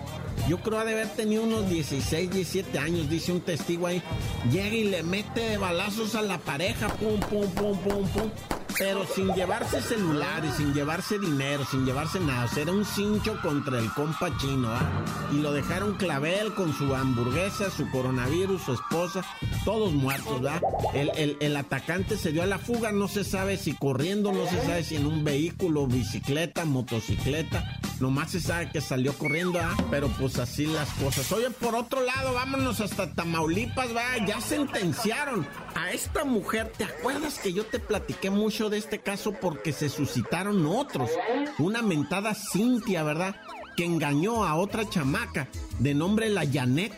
yo 0.48 0.58
creo 0.58 0.78
ha 0.78 0.84
de 0.84 0.92
haber 0.92 1.08
tenido 1.08 1.44
unos 1.44 1.68
16, 1.70 2.23
17 2.28 2.78
años, 2.78 3.08
dice 3.08 3.32
un 3.32 3.40
testigo 3.40 3.86
ahí, 3.86 4.02
llega 4.50 4.74
y 4.74 4.84
le 4.84 5.02
mete 5.02 5.40
de 5.40 5.58
balazos 5.58 6.14
a 6.14 6.22
la 6.22 6.38
pareja, 6.38 6.88
pum, 6.88 7.18
pum, 7.20 7.48
pum, 7.50 7.76
pum, 7.78 8.08
pum 8.08 8.30
pero 8.78 9.06
sin 9.06 9.32
llevarse 9.34 9.80
celulares, 9.80 10.54
sin 10.56 10.72
llevarse 10.74 11.18
dinero, 11.18 11.64
sin 11.70 11.84
llevarse 11.84 12.20
nada. 12.20 12.44
O 12.44 12.48
sea, 12.48 12.62
era 12.62 12.72
un 12.72 12.84
cincho 12.84 13.40
contra 13.40 13.78
el 13.78 13.90
compa 13.92 14.36
chino, 14.38 14.68
¿ah? 14.68 15.04
Y 15.32 15.38
lo 15.38 15.52
dejaron 15.52 15.94
clavel 15.94 16.54
con 16.54 16.72
su 16.72 16.94
hamburguesa, 16.94 17.70
su 17.70 17.88
coronavirus, 17.90 18.62
su 18.62 18.74
esposa, 18.74 19.24
todos 19.64 19.92
muertos, 19.92 20.40
¿verdad? 20.40 20.62
El, 20.94 21.36
el, 21.40 21.56
atacante 21.56 22.16
se 22.16 22.32
dio 22.32 22.42
a 22.42 22.46
la 22.46 22.58
fuga, 22.58 22.92
no 22.92 23.08
se 23.08 23.24
sabe 23.24 23.56
si 23.56 23.74
corriendo, 23.74 24.32
no 24.32 24.46
se 24.46 24.60
sabe 24.62 24.82
si 24.82 24.96
en 24.96 25.06
un 25.06 25.24
vehículo, 25.24 25.86
bicicleta, 25.86 26.64
motocicleta. 26.64 27.78
Nomás 28.00 28.32
se 28.32 28.40
sabe 28.40 28.70
que 28.70 28.80
salió 28.80 29.14
corriendo, 29.14 29.60
¿ah? 29.60 29.76
Pero 29.90 30.08
pues 30.08 30.38
así 30.38 30.66
las 30.66 30.88
cosas. 30.90 31.30
Oye, 31.32 31.50
por 31.50 31.74
otro 31.74 32.02
lado, 32.02 32.34
vámonos 32.34 32.80
hasta 32.80 33.12
Tamaulipas, 33.12 33.94
¿va? 33.94 34.24
Ya 34.26 34.40
sentenciaron 34.40 35.46
a 35.84 35.92
esta 35.92 36.24
mujer. 36.24 36.72
¿Te 36.76 36.84
acuerdas 36.84 37.38
que 37.38 37.52
yo 37.52 37.64
te 37.64 37.78
platiqué 37.78 38.30
mucho? 38.30 38.64
de 38.70 38.78
este 38.78 39.00
caso 39.00 39.32
porque 39.32 39.72
se 39.72 39.88
suscitaron 39.88 40.66
otros. 40.66 41.10
Una 41.58 41.82
mentada 41.82 42.34
Cintia, 42.34 43.02
¿verdad? 43.02 43.36
Que 43.76 43.84
engañó 43.84 44.44
a 44.44 44.54
otra 44.54 44.88
chamaca 44.88 45.48
de 45.78 45.94
nombre 45.94 46.28
la 46.30 46.46
Janet. 46.46 46.92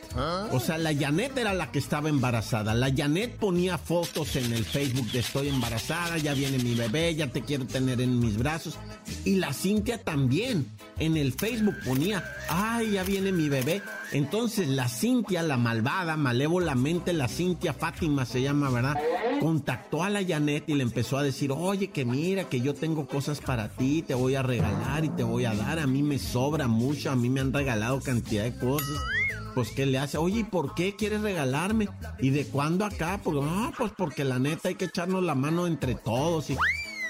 O 0.52 0.61
sea, 0.61 0.78
la 0.78 0.95
Janet 0.95 1.37
era 1.38 1.55
la 1.55 1.73
que 1.73 1.78
estaba 1.78 2.09
embarazada. 2.09 2.75
La 2.75 2.93
Janet 2.95 3.37
ponía 3.37 3.78
fotos 3.78 4.37
en 4.37 4.52
el 4.52 4.64
Facebook 4.64 5.11
de 5.12 5.21
estoy 5.21 5.49
embarazada, 5.49 6.19
ya 6.19 6.35
viene 6.35 6.59
mi 6.59 6.75
bebé, 6.75 7.14
ya 7.14 7.28
te 7.28 7.43
quiero 7.43 7.66
tener 7.66 8.00
en 8.00 8.19
mis 8.21 8.37
brazos. 8.37 8.78
Y 9.25 9.37
la 9.37 9.52
Cintia 9.52 10.02
también 10.02 10.66
en 10.99 11.16
el 11.16 11.33
Facebook 11.33 11.76
ponía, 11.85 12.25
ay, 12.49 12.93
ya 12.93 13.02
viene 13.02 13.33
mi 13.33 13.49
bebé. 13.49 13.83
Entonces 14.13 14.69
la 14.69 14.89
Cintia, 14.89 15.43
la 15.43 15.57
malvada, 15.57 16.17
malévolamente 16.17 17.13
la 17.13 17.29
Cintia 17.29 17.73
Fátima 17.73 18.25
se 18.25 18.43
llama, 18.43 18.71
¿verdad? 18.71 18.97
Contactó 19.41 20.03
a 20.03 20.11
la 20.11 20.25
Janet 20.25 20.65
y 20.69 20.75
le 20.75 20.83
empezó 20.83 21.19
a 21.19 21.23
decir, 21.23 21.53
oye, 21.53 21.89
que 21.89 22.05
mira, 22.05 22.45
que 22.45 22.61
yo 22.61 22.75
tengo 22.75 23.07
cosas 23.07 23.41
para 23.41 23.69
ti, 23.69 24.03
te 24.03 24.15
voy 24.15 24.35
a 24.35 24.43
regalar 24.43 25.05
y 25.05 25.09
te 25.11 25.23
voy 25.23 25.45
a 25.45 25.55
dar, 25.55 25.79
a 25.79 25.87
mí 25.87 26.03
me 26.03 26.19
sobra 26.19 26.67
mucho, 26.69 27.11
a 27.11 27.17
mí 27.17 27.29
me 27.29 27.41
han 27.41 27.53
regalado 27.53 28.01
cantidad 28.01 28.45
de 28.45 28.57
cosas. 28.59 28.97
Pues, 29.55 29.71
¿qué 29.71 29.87
le 29.87 29.99
hace? 29.99 30.19
Oye, 30.19 30.41
¿y 30.41 30.45
por 30.45 30.75
qué 30.75 30.97
quieres 30.97 31.23
regalarme? 31.23 31.89
¿Y 32.19 32.29
de 32.31 32.45
cuándo 32.47 32.85
acá? 32.85 33.21
Pues, 33.25 33.39
ah, 33.43 33.73
pues 33.77 33.91
porque 33.97 34.23
la 34.23 34.39
neta 34.39 34.69
hay 34.69 34.75
que 34.75 34.85
echarnos 34.85 35.25
la 35.25 35.35
mano 35.35 35.67
entre 35.67 35.95
todos 35.95 36.51
y 36.51 36.57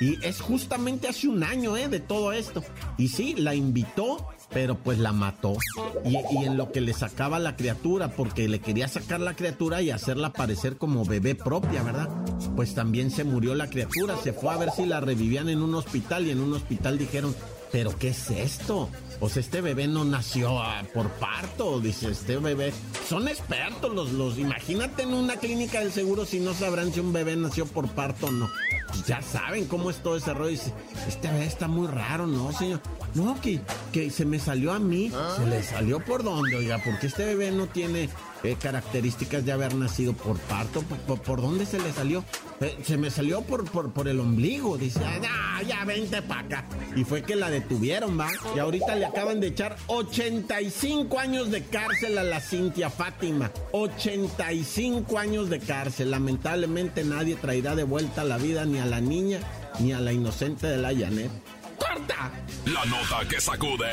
y 0.01 0.23
es 0.25 0.41
justamente 0.41 1.09
hace 1.09 1.29
un 1.29 1.43
año, 1.43 1.77
¿eh? 1.77 1.89
De 1.89 2.01
todo 2.01 2.33
esto. 2.33 2.63
Y 2.99 3.09
sí, 3.09 3.35
la 3.35 3.55
invitó, 3.55 4.29
pero 4.51 4.77
pues 4.77 4.99
la 4.99 5.13
mató. 5.13 5.57
Y, 6.05 6.17
en 6.45 6.57
lo 6.57 6.73
que 6.73 6.81
le 6.81 6.93
sacaba 6.93 7.39
la 7.39 7.57
criatura, 7.57 8.09
porque 8.09 8.49
le 8.49 8.61
quería 8.61 8.89
sacar 8.89 9.21
la 9.21 9.35
criatura 9.35 9.83
y 9.83 9.91
hacerla 9.91 10.33
parecer 10.33 10.77
como 10.77 11.05
bebé 11.05 11.35
propia, 11.35 11.83
¿verdad? 11.83 12.09
Pues 12.55 12.75
también 12.75 13.11
se 13.11 13.25
murió 13.25 13.55
la 13.55 13.69
criatura. 13.69 14.17
Se 14.23 14.33
fue 14.33 14.53
a 14.53 14.57
ver 14.57 14.71
si 14.71 14.87
la 14.87 15.01
revivían 15.01 15.49
en 15.49 15.63
un 15.63 15.75
hospital 15.75 16.27
y 16.27 16.31
en 16.31 16.41
un 16.41 16.55
hospital 16.55 16.99
dijeron, 16.99 17.35
¿pero 17.73 17.97
qué 17.99 18.09
es 18.09 18.31
esto? 18.31 18.89
Pues 19.19 19.37
este 19.37 19.61
bebé 19.61 19.87
no 19.87 20.05
nació 20.05 20.61
ah, 20.61 20.83
por 20.93 21.09
parto, 21.13 21.81
dice 21.81 22.11
este 22.11 22.37
bebé. 22.37 22.73
Son 23.09 23.29
expertos 23.29 23.95
los, 23.95 24.13
los. 24.13 24.39
Imagínate 24.39 25.03
en 25.03 25.15
una 25.15 25.37
clínica 25.37 25.81
del 25.81 25.93
seguro 25.93 26.27
si 26.27 26.39
no 26.41 26.53
sabrán 26.53 26.93
si 26.93 27.01
un 27.01 27.13
bebé 27.13 27.35
nació 27.37 27.67
por 27.67 27.89
parto 27.89 28.27
o 28.27 28.31
no. 28.31 28.49
Pues 28.89 29.07
ya 29.07 29.23
saben 29.23 29.67
cómo 29.67 29.91
es 29.91 29.97
todo 30.03 30.17
ese 30.17 30.35
rollo. 30.35 30.51
Dice, 30.51 30.73
este 31.09 31.29
bebé 31.29 31.47
está 31.47 31.67
muy 31.67 31.87
raro, 31.87 32.27
¿no, 32.27 32.53
señor? 32.53 32.81
No, 33.15 33.41
que, 33.41 33.61
que 33.93 34.11
se 34.11 34.27
me 34.27 34.39
salió 34.39 34.73
a 34.73 34.79
mí. 34.79 35.11
¿Se 35.37 35.47
le 35.47 35.63
salió 35.63 36.01
por 36.05 36.23
dónde, 36.23 36.57
oiga? 36.57 36.81
Porque 36.85 37.07
este 37.07 37.25
bebé 37.25 37.51
no 37.51 37.67
tiene 37.67 38.11
eh, 38.43 38.57
características 38.61 39.45
de 39.45 39.53
haber 39.53 39.75
nacido 39.75 40.13
por 40.13 40.39
parto. 40.39 40.83
¿Por, 40.83 41.41
dónde 41.41 41.65
se 41.67 41.81
le 41.81 41.93
salió? 41.93 42.23
Eh, 42.61 42.79
se 42.85 42.97
me 42.97 43.11
salió 43.11 43.43
por, 43.43 43.65
por, 43.71 43.93
por 43.93 44.09
el 44.09 44.19
ombligo. 44.21 44.79
Dice, 44.79 45.01
ah, 45.05 45.63
ya 45.63 45.85
vente 45.85 46.23
para 46.23 46.41
acá. 46.41 46.65
Y 46.95 47.05
fue 47.05 47.23
que 47.23 47.37
la 47.37 47.51
detuvieron, 47.51 48.19
¿va? 48.19 48.29
Y 48.55 48.59
ahorita 48.59 48.95
le 48.97 49.07
acaban 49.07 49.41
de 49.41 49.49
echar 49.49 49.77
85 49.87 51.19
años 51.19 51.51
de 51.51 51.65
cárcel 51.65 52.17
a 52.19 52.23
la 52.23 52.41
Cintia 52.41 52.89
Fátima. 52.89 53.51
85 53.73 55.19
años 55.19 55.51
de 55.51 55.61
cárcel. 55.61 56.11
Lamentablemente 56.11 57.05
nadie 57.05 57.37
traerá 57.37 57.75
de 57.75 57.85
vuelta 57.85 58.25
la 58.25 58.39
vida 58.39 58.65
ni 58.65 58.79
a 58.79 58.87
la 58.87 59.01
niña 59.01 59.41
ni 59.79 59.93
a 59.93 60.01
la 60.01 60.13
inocente 60.13 60.67
de 60.67 60.79
la 60.79 60.95
Janet. 60.95 61.31
¡Corta! 61.79 62.33
La 62.65 62.85
nota 62.87 63.29
que 63.29 63.41
sacude. 63.41 63.91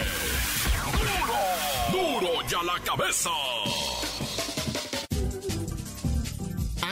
¡Duro! 1.91 2.19
¡Duro 2.21 2.47
ya 2.49 2.63
la 2.63 2.79
cabeza! 2.83 3.29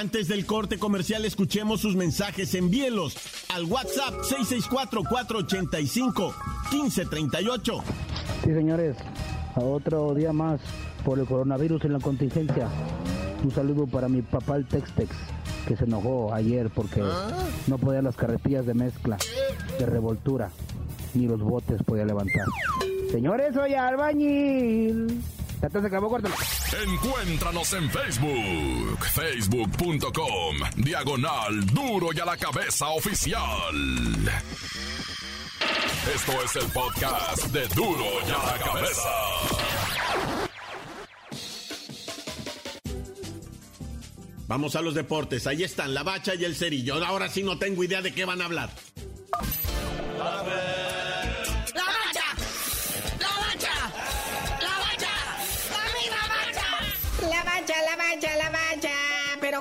Antes 0.02 0.28
del 0.28 0.48
corte 0.48 0.80
comercial, 0.80 1.24
escuchemos 1.26 1.80
sus 1.82 1.96
mensajes. 1.96 2.56
Envíelos 2.56 3.16
al 3.50 3.66
WhatsApp 3.66 4.16
664-485-1538. 6.72 7.84
Sí, 8.44 8.52
señores, 8.52 8.98
a 9.54 9.60
otro 9.60 10.16
día 10.16 10.34
más 10.34 10.60
por 11.06 11.20
el 11.20 11.28
coronavirus 11.28 11.86
en 11.86 11.94
la 11.94 12.00
contingencia. 12.00 12.68
Un 13.44 13.52
saludo 13.52 13.86
para 13.86 14.10
mi 14.10 14.24
papá 14.24 14.56
el 14.56 14.66
Textex, 14.66 15.16
que 15.68 15.78
se 15.78 15.84
enojó 15.84 16.34
ayer 16.34 16.72
porque 16.72 17.04
no 17.68 17.78
podía 17.78 18.02
las 18.02 18.16
carretillas 18.16 18.66
de 18.66 18.74
mezcla, 18.74 19.20
de 19.78 19.86
revoltura, 19.86 20.50
ni 21.14 21.28
los 21.28 21.42
botes 21.42 21.84
podía 21.84 22.06
levantar. 22.06 22.48
Señores, 23.12 23.54
soy 23.54 23.76
albañil. 23.76 25.22
Encuéntranos 26.74 27.74
en 27.74 27.90
Facebook, 27.90 29.06
facebook.com, 29.14 30.56
diagonal 30.78 31.66
duro 31.66 32.10
y 32.14 32.20
a 32.20 32.26
la 32.26 32.38
cabeza 32.38 32.88
oficial. 32.90 33.76
Esto 36.16 36.32
es 36.44 36.56
el 36.56 36.72
podcast 36.72 37.48
de 37.48 37.68
duro 37.76 38.06
y 38.26 38.32
a 38.32 38.54
la 38.54 38.60
cabeza. 38.64 39.10
Vamos 44.48 44.76
a 44.78 44.82
los 44.82 44.96
deportes, 44.96 45.48
ahí 45.48 45.64
están 45.64 45.94
la 45.94 46.04
bacha 46.04 46.36
y 46.36 46.46
el 46.46 46.56
cerillo. 46.56 47.04
Ahora 47.06 47.28
sí 47.28 47.44
no 47.44 47.60
tengo 47.60 47.84
idea 47.84 48.02
de 48.02 48.14
qué 48.14 48.24
van 48.24 48.42
a 48.42 48.46
hablar. 48.46 48.70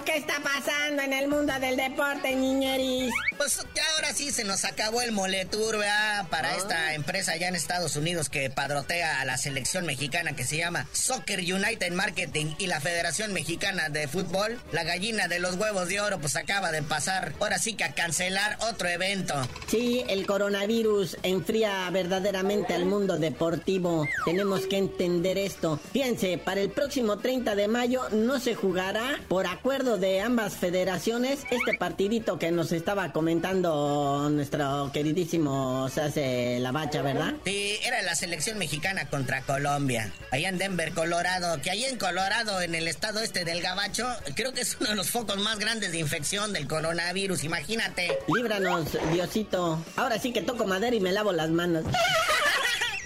¿Qué 0.05 0.17
está 0.17 0.41
pasando 0.41 1.03
en 1.03 1.13
el 1.13 1.29
mundo 1.29 1.53
del 1.61 1.77
deporte, 1.77 2.35
niñeris? 2.35 3.13
Pues 3.37 3.67
ahora 4.11 4.18
sí 4.18 4.33
se 4.33 4.42
nos 4.42 4.64
acabó 4.64 5.03
el 5.03 5.12
moletur, 5.12 5.79
¿verdad? 5.79 6.29
Para 6.31 6.51
ah. 6.51 6.57
esta 6.57 6.94
empresa 6.94 7.33
allá 7.33 7.46
en 7.46 7.55
Estados 7.55 7.94
Unidos 7.94 8.29
que 8.29 8.51
padrotea 8.51 9.20
a 9.20 9.25
la 9.25 9.38
selección 9.38 9.87
mexicana 9.87 10.35
que 10.35 10.42
se 10.42 10.57
llama 10.57 10.88
Soccer 10.92 11.38
United 11.38 11.92
Marketing 11.92 12.46
y 12.59 12.66
la 12.66 12.81
Federación 12.81 13.33
Mexicana 13.33 13.88
de 13.88 14.09
Fútbol. 14.09 14.59
La 14.73 14.83
gallina 14.83 15.29
de 15.29 15.38
los 15.38 15.55
huevos 15.55 15.88
de 15.88 16.01
oro 16.01 16.18
pues 16.18 16.35
acaba 16.35 16.73
de 16.73 16.83
pasar. 16.83 17.35
Ahora 17.38 17.61
sí 17.61 17.75
que 17.75 17.85
a 17.85 17.92
cancelar 17.92 18.59
otro 18.68 18.88
evento. 18.88 19.35
Sí, 19.68 20.03
el 20.09 20.27
coronavirus 20.27 21.16
enfría 21.23 21.88
verdaderamente 21.90 22.75
al 22.75 22.87
mundo 22.87 23.16
deportivo. 23.16 24.09
Tenemos 24.25 24.66
que 24.66 24.79
entender 24.79 25.38
esto. 25.38 25.79
Fíjense, 25.92 26.37
para 26.37 26.61
el 26.61 26.70
próximo 26.70 27.18
30 27.18 27.55
de 27.55 27.68
mayo 27.68 28.09
no 28.11 28.40
se 28.40 28.57
jugará 28.57 29.20
por 29.29 29.46
acuerdo 29.46 29.99
de 29.99 30.20
ambas 30.20 30.55
federaciones, 30.55 31.44
este 31.51 31.75
partidito 31.79 32.40
que 32.40 32.51
nos 32.51 32.73
estaba 32.73 33.12
comentando 33.12 34.00
nuestro 34.31 34.91
queridísimo 34.93 35.89
se 35.89 36.01
hace 36.01 36.59
la 36.61 36.73
bacha, 36.73 37.03
¿verdad? 37.03 37.35
Sí, 37.45 37.79
era 37.85 38.03
la 38.03 38.15
selección 38.15 38.59
mexicana 38.59 39.09
contra 39.09 39.43
Colombia, 39.43 40.13
allá 40.31 40.49
en 40.49 40.59
Denver, 40.59 40.93
Colorado, 40.93 41.61
que 41.63 41.71
ahí 41.71 41.85
en 41.85 41.99
Colorado, 41.99 42.61
en 42.61 42.75
el 42.75 42.89
estado 42.89 43.21
este 43.21 43.45
del 43.45 43.63
Gabacho, 43.63 44.09
creo 44.35 44.53
que 44.53 44.63
es 44.63 44.77
uno 44.81 44.91
de 44.91 44.97
los 44.97 45.11
focos 45.11 45.39
más 45.39 45.59
grandes 45.59 45.93
de 45.93 45.99
infección 45.99 46.53
del 46.53 46.67
coronavirus, 46.67 47.45
imagínate. 47.45 48.19
Líbranos, 48.35 48.87
Diosito. 49.13 49.83
Ahora 49.97 50.19
sí 50.19 50.33
que 50.33 50.43
toco 50.43 50.67
madera 50.67 50.95
y 50.95 51.01
me 51.01 51.13
lavo 51.13 51.33
las 51.33 51.51
manos. 51.51 51.85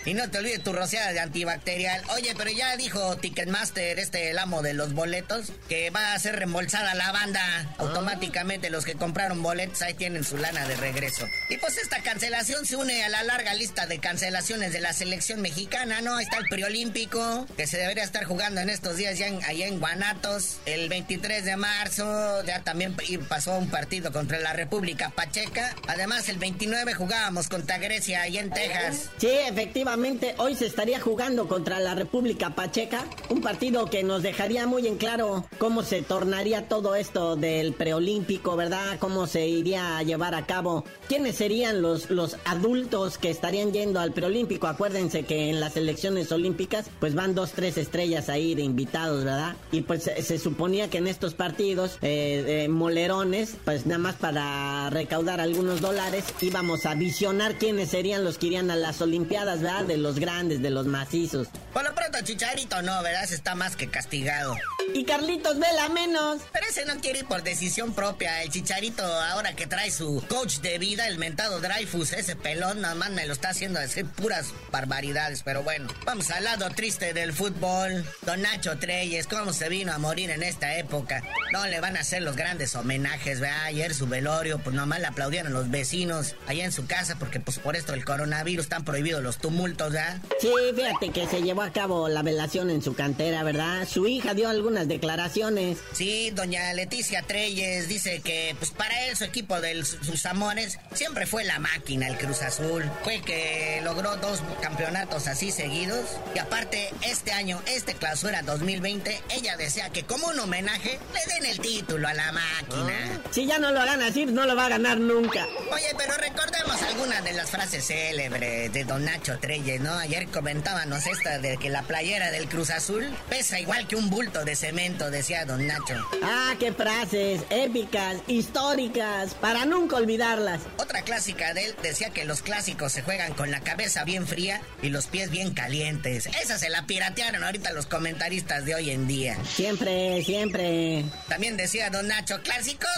Y 0.06 0.12
no 0.12 0.30
te 0.30 0.38
olvides 0.38 0.62
tu 0.62 0.72
rociada 0.72 1.12
de 1.12 1.20
antibacterial. 1.20 2.02
Oye, 2.14 2.34
pero 2.36 2.50
ya 2.50 2.76
dijo 2.76 3.16
Ticketmaster, 3.16 3.98
este 3.98 4.30
el 4.30 4.38
amo 4.38 4.60
de 4.60 4.74
los 4.74 4.92
boletos, 4.92 5.52
que 5.68 5.88
va 5.90 6.12
a 6.12 6.18
ser 6.18 6.36
reembolsada 6.36 6.94
la 6.94 7.10
banda. 7.10 7.74
Automáticamente 7.78 8.68
los 8.68 8.84
que 8.84 8.94
compraron 8.94 9.42
boletos 9.42 9.80
ahí 9.80 9.94
tienen 9.94 10.24
su 10.24 10.36
lana 10.36 10.68
de 10.68 10.76
regreso. 10.76 11.26
Y 11.48 11.56
pues 11.56 11.78
esta 11.78 12.02
cancelación 12.02 12.66
se 12.66 12.76
une 12.76 13.02
a 13.02 13.08
la 13.08 13.22
larga 13.22 13.54
lista 13.54 13.86
de 13.86 13.98
cancelaciones 13.98 14.72
de 14.72 14.80
la 14.80 14.92
selección 14.92 15.40
mexicana, 15.40 16.02
¿no? 16.02 16.20
Está 16.20 16.36
el 16.36 16.48
preolímpico, 16.48 17.46
que 17.56 17.66
se 17.66 17.78
debería 17.78 18.04
estar 18.04 18.24
jugando 18.24 18.60
en 18.60 18.68
estos 18.68 18.96
días 18.96 19.18
ya 19.18 19.26
allá 19.46 19.66
en 19.66 19.80
Guanatos. 19.80 20.58
El 20.66 20.90
23 20.90 21.44
de 21.46 21.56
marzo 21.56 22.44
ya 22.44 22.60
también 22.62 22.94
pasó 23.28 23.56
un 23.56 23.70
partido 23.70 24.12
contra 24.12 24.38
la 24.38 24.52
República 24.52 25.10
Pacheca. 25.10 25.74
Además, 25.88 26.28
el 26.28 26.36
29 26.36 26.92
jugábamos 26.92 27.48
contra 27.48 27.78
Grecia 27.78 28.22
allá 28.22 28.40
en 28.42 28.50
Texas. 28.50 29.10
Sí, 29.18 29.28
efectivamente, 29.28 29.93
hoy 30.38 30.56
se 30.56 30.66
estaría 30.66 30.98
jugando 30.98 31.46
contra 31.46 31.78
la 31.78 31.94
República 31.94 32.50
Pacheca. 32.56 33.04
Un 33.28 33.40
partido 33.40 33.86
que 33.86 34.02
nos 34.02 34.24
dejaría 34.24 34.66
muy 34.66 34.88
en 34.88 34.96
claro 34.96 35.46
cómo 35.58 35.84
se 35.84 36.02
tornaría 36.02 36.68
todo 36.68 36.96
esto 36.96 37.36
del 37.36 37.74
preolímpico, 37.74 38.56
¿verdad? 38.56 38.98
Cómo 38.98 39.28
se 39.28 39.46
iría 39.46 39.96
a 39.96 40.02
llevar 40.02 40.34
a 40.34 40.46
cabo. 40.46 40.84
¿Quiénes 41.06 41.36
serían 41.36 41.80
los, 41.80 42.10
los 42.10 42.36
adultos 42.44 43.18
que 43.18 43.30
estarían 43.30 43.72
yendo 43.72 44.00
al 44.00 44.12
preolímpico? 44.12 44.66
Acuérdense 44.66 45.22
que 45.22 45.50
en 45.50 45.60
las 45.60 45.76
elecciones 45.76 46.32
olímpicas, 46.32 46.90
pues 46.98 47.14
van 47.14 47.36
dos, 47.36 47.52
tres 47.52 47.78
estrellas 47.78 48.28
ahí 48.28 48.56
de 48.56 48.62
invitados, 48.62 49.22
¿verdad? 49.22 49.54
Y 49.70 49.82
pues 49.82 50.02
se, 50.02 50.38
suponía 50.38 50.90
que 50.90 50.98
en 50.98 51.06
estos 51.06 51.34
partidos, 51.34 51.98
eh, 52.02 52.66
molerones, 52.68 53.54
pues 53.64 53.86
nada 53.86 53.98
más 53.98 54.16
para 54.16 54.90
recaudar 54.90 55.40
algunos 55.40 55.80
dólares, 55.80 56.24
íbamos 56.40 56.84
a 56.84 56.96
visionar 56.96 57.58
quiénes 57.58 57.90
serían 57.90 58.24
los 58.24 58.38
que 58.38 58.48
irían 58.48 58.72
a 58.72 58.76
las 58.76 59.00
Olimpiadas, 59.00 59.62
¿verdad? 59.62 59.83
De 59.86 59.98
los 59.98 60.18
grandes, 60.18 60.62
de 60.62 60.70
los 60.70 60.86
macizos. 60.86 61.48
Por 61.72 61.84
lo 61.84 61.94
pronto, 61.94 62.18
Chicharito 62.22 62.80
no, 62.82 63.02
¿verdad? 63.02 63.24
está 63.30 63.54
más 63.54 63.76
que 63.76 63.88
castigado. 63.88 64.56
Y 64.94 65.04
Carlitos 65.04 65.58
Vela 65.58 65.88
menos. 65.88 66.40
Pero 66.52 66.66
ese 66.66 66.84
no 66.84 67.00
quiere 67.00 67.20
ir 67.20 67.26
por 67.26 67.42
decisión 67.42 67.94
propia. 67.94 68.42
El 68.42 68.50
Chicharito, 68.50 69.04
ahora 69.04 69.54
que 69.54 69.66
trae 69.66 69.90
su 69.90 70.24
coach 70.28 70.58
de 70.58 70.78
vida, 70.78 71.08
el 71.08 71.18
mentado 71.18 71.60
Dreyfus, 71.60 72.12
ese 72.12 72.36
pelón, 72.36 72.80
nada 72.80 72.94
más 72.94 73.10
me 73.10 73.26
lo 73.26 73.32
está 73.32 73.50
haciendo 73.50 73.80
decir 73.80 74.06
puras 74.06 74.52
barbaridades. 74.70 75.42
Pero 75.42 75.62
bueno, 75.62 75.88
vamos 76.06 76.30
al 76.30 76.44
lado 76.44 76.70
triste 76.70 77.12
del 77.12 77.32
fútbol. 77.32 78.04
Don 78.22 78.42
Nacho 78.42 78.78
Treyes, 78.78 79.26
¿cómo 79.26 79.52
se 79.52 79.68
vino 79.68 79.92
a 79.92 79.98
morir 79.98 80.30
en 80.30 80.42
esta 80.42 80.76
época? 80.76 81.22
No 81.52 81.66
le 81.66 81.80
van 81.80 81.96
a 81.96 82.00
hacer 82.00 82.22
los 82.22 82.36
grandes 82.36 82.74
homenajes, 82.74 83.40
¿verdad? 83.40 83.64
Ayer 83.64 83.94
su 83.94 84.06
velorio, 84.06 84.58
pues 84.58 84.74
nomás 84.74 85.00
le 85.00 85.06
aplaudieron 85.06 85.52
los 85.52 85.70
vecinos 85.70 86.36
allá 86.46 86.64
en 86.64 86.72
su 86.72 86.86
casa 86.86 87.16
porque 87.18 87.40
pues 87.40 87.58
por 87.58 87.76
esto 87.76 87.94
el 87.94 88.04
coronavirus 88.04 88.66
están 88.66 88.84
prohibidos 88.84 89.22
los 89.22 89.38
tumultos, 89.38 89.73
¿verdad? 89.76 90.18
Sí, 90.40 90.50
fíjate 90.74 91.10
que 91.10 91.26
se 91.26 91.42
llevó 91.42 91.62
a 91.62 91.72
cabo 91.72 92.08
la 92.08 92.22
velación 92.22 92.70
en 92.70 92.82
su 92.82 92.94
cantera, 92.94 93.42
¿verdad? 93.42 93.86
Su 93.88 94.06
hija 94.06 94.34
dio 94.34 94.48
algunas 94.48 94.88
declaraciones. 94.88 95.78
Sí, 95.92 96.30
doña 96.30 96.72
Leticia 96.72 97.22
Treyes 97.22 97.88
dice 97.88 98.20
que 98.20 98.54
pues 98.58 98.70
para 98.70 99.06
él 99.06 99.16
su 99.16 99.24
equipo 99.24 99.60
de 99.60 99.84
sus 99.84 100.26
amores 100.26 100.78
siempre 100.92 101.26
fue 101.26 101.44
la 101.44 101.58
máquina, 101.58 102.08
el 102.08 102.16
Cruz 102.16 102.42
Azul. 102.42 102.84
Fue 103.02 103.20
que 103.20 103.80
logró 103.82 104.16
dos 104.16 104.40
campeonatos 104.60 105.26
así 105.26 105.50
seguidos 105.50 106.04
y 106.34 106.38
aparte 106.38 106.90
este 107.02 107.32
año, 107.32 107.60
este 107.66 107.94
clausura 107.94 108.42
2020, 108.42 109.22
ella 109.30 109.56
desea 109.56 109.90
que 109.90 110.04
como 110.04 110.28
un 110.28 110.38
homenaje 110.38 110.98
le 111.12 111.34
den 111.34 111.46
el 111.46 111.58
título 111.60 112.08
a 112.08 112.14
la 112.14 112.32
máquina. 112.32 113.20
Si 113.30 113.46
ya 113.46 113.58
no 113.58 113.72
lo 113.72 113.80
hagan 113.80 114.02
así, 114.02 114.26
no 114.26 114.46
lo 114.46 114.56
va 114.56 114.66
a 114.66 114.70
ganar 114.70 114.98
nunca. 114.98 115.46
Oye, 115.72 115.94
pero 115.96 116.14
recordemos 116.16 116.80
algunas 116.82 117.24
de 117.24 117.32
las 117.32 117.50
frases 117.50 117.86
célebres 117.86 118.72
de 118.72 118.84
Don 118.84 119.04
Nacho 119.04 119.38
Treyes, 119.38 119.63
¿no? 119.64 119.94
Ayer 119.94 120.26
comentábamos 120.28 121.06
esta 121.06 121.38
de 121.38 121.56
que 121.56 121.70
la 121.70 121.82
playera 121.82 122.30
del 122.30 122.48
Cruz 122.48 122.68
Azul 122.68 123.10
pesa 123.30 123.58
igual 123.58 123.88
que 123.88 123.96
un 123.96 124.10
bulto 124.10 124.44
de 124.44 124.56
cemento, 124.56 125.10
decía 125.10 125.46
Don 125.46 125.66
Nacho. 125.66 126.06
Ah, 126.22 126.54
qué 126.60 126.70
frases 126.72 127.40
épicas, 127.48 128.18
históricas, 128.26 129.34
para 129.34 129.64
nunca 129.64 129.96
olvidarlas. 129.96 130.60
Otra 130.76 131.00
clásica 131.02 131.54
de 131.54 131.64
él 131.64 131.76
decía 131.82 132.10
que 132.10 132.26
los 132.26 132.42
clásicos 132.42 132.92
se 132.92 133.02
juegan 133.02 133.32
con 133.32 133.50
la 133.50 133.60
cabeza 133.60 134.04
bien 134.04 134.26
fría 134.26 134.60
y 134.82 134.90
los 134.90 135.06
pies 135.06 135.30
bien 135.30 135.54
calientes. 135.54 136.26
Esa 136.42 136.58
se 136.58 136.68
la 136.68 136.84
piratearon 136.84 137.42
ahorita 137.42 137.72
los 137.72 137.86
comentaristas 137.86 138.66
de 138.66 138.74
hoy 138.74 138.90
en 138.90 139.06
día. 139.08 139.38
Siempre, 139.44 140.22
siempre. 140.24 141.04
También 141.28 141.56
decía 141.56 141.88
Don 141.88 142.06
Nacho, 142.06 142.42
clásicos 142.42 142.90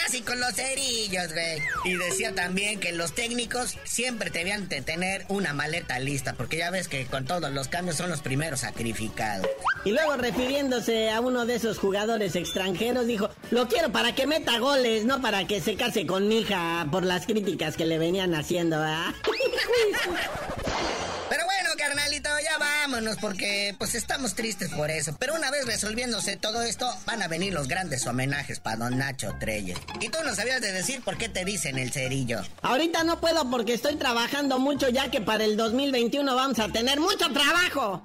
Clásicos 0.00 0.36
los 0.36 0.54
cerillos, 0.54 1.32
güey. 1.32 1.58
Y 1.84 1.94
decía 1.96 2.34
también 2.34 2.80
que 2.80 2.92
los 2.92 3.12
técnicos 3.12 3.76
siempre 3.84 4.30
debían 4.30 4.68
de 4.68 4.80
tener 4.80 5.26
una 5.28 5.52
maleta 5.52 5.98
lista, 5.98 6.34
porque 6.34 6.56
ya 6.58 6.70
ves 6.70 6.88
que 6.88 7.06
con 7.06 7.26
todos 7.26 7.50
los 7.52 7.68
cambios 7.68 7.96
son 7.96 8.08
los 8.08 8.22
primeros 8.22 8.60
sacrificados. 8.60 9.46
Y 9.84 9.90
luego 9.90 10.16
refiriéndose 10.16 11.10
a 11.10 11.20
uno 11.20 11.44
de 11.44 11.56
esos 11.56 11.78
jugadores 11.78 12.34
extranjeros, 12.34 13.06
dijo, 13.06 13.28
lo 13.50 13.68
quiero 13.68 13.92
para 13.92 14.14
que 14.14 14.26
meta 14.26 14.58
goles, 14.58 15.04
no 15.04 15.20
para 15.20 15.46
que 15.46 15.60
se 15.60 15.76
case 15.76 16.06
con 16.06 16.28
mi 16.28 16.40
hija 16.40 16.86
por 16.90 17.04
las 17.04 17.26
críticas 17.26 17.76
que 17.76 17.84
le 17.84 17.98
venían 17.98 18.34
haciendo, 18.34 18.78
¿verdad? 18.78 19.14
carnalito, 21.80 22.28
ya 22.44 22.58
vámonos 22.58 23.16
porque 23.16 23.74
pues 23.78 23.94
estamos 23.94 24.34
tristes 24.34 24.68
por 24.70 24.90
eso. 24.90 25.16
Pero 25.18 25.34
una 25.34 25.50
vez 25.50 25.64
resolviéndose 25.64 26.36
todo 26.36 26.62
esto, 26.62 26.92
van 27.06 27.22
a 27.22 27.28
venir 27.28 27.54
los 27.54 27.68
grandes 27.68 28.06
homenajes 28.06 28.60
para 28.60 28.76
don 28.76 28.98
Nacho 28.98 29.34
Treyes. 29.40 29.78
Y 30.00 30.10
tú 30.10 30.18
no 30.24 30.34
sabías 30.34 30.60
de 30.60 30.72
decir 30.72 31.02
por 31.02 31.16
qué 31.16 31.28
te 31.28 31.44
dicen 31.44 31.78
el 31.78 31.90
cerillo. 31.90 32.42
Ahorita 32.62 33.02
no 33.04 33.20
puedo 33.20 33.48
porque 33.50 33.72
estoy 33.72 33.96
trabajando 33.96 34.58
mucho 34.58 34.90
ya 34.90 35.10
que 35.10 35.20
para 35.22 35.44
el 35.44 35.56
2021 35.56 36.34
vamos 36.34 36.58
a 36.58 36.68
tener 36.68 37.00
mucho 37.00 37.32
trabajo. 37.32 38.02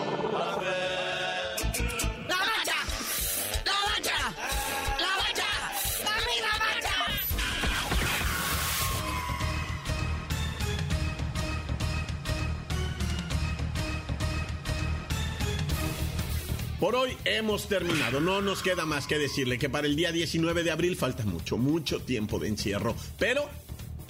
Por 16.80 16.94
hoy 16.94 17.16
hemos 17.24 17.68
terminado. 17.68 18.20
No 18.20 18.40
nos 18.40 18.62
queda 18.62 18.86
más 18.86 19.08
que 19.08 19.18
decirle 19.18 19.58
que 19.58 19.68
para 19.68 19.88
el 19.88 19.96
día 19.96 20.12
19 20.12 20.62
de 20.62 20.70
abril 20.70 20.96
falta 20.96 21.24
mucho, 21.24 21.58
mucho 21.58 22.00
tiempo 22.00 22.38
de 22.38 22.48
encierro. 22.48 22.94
Pero 23.18 23.48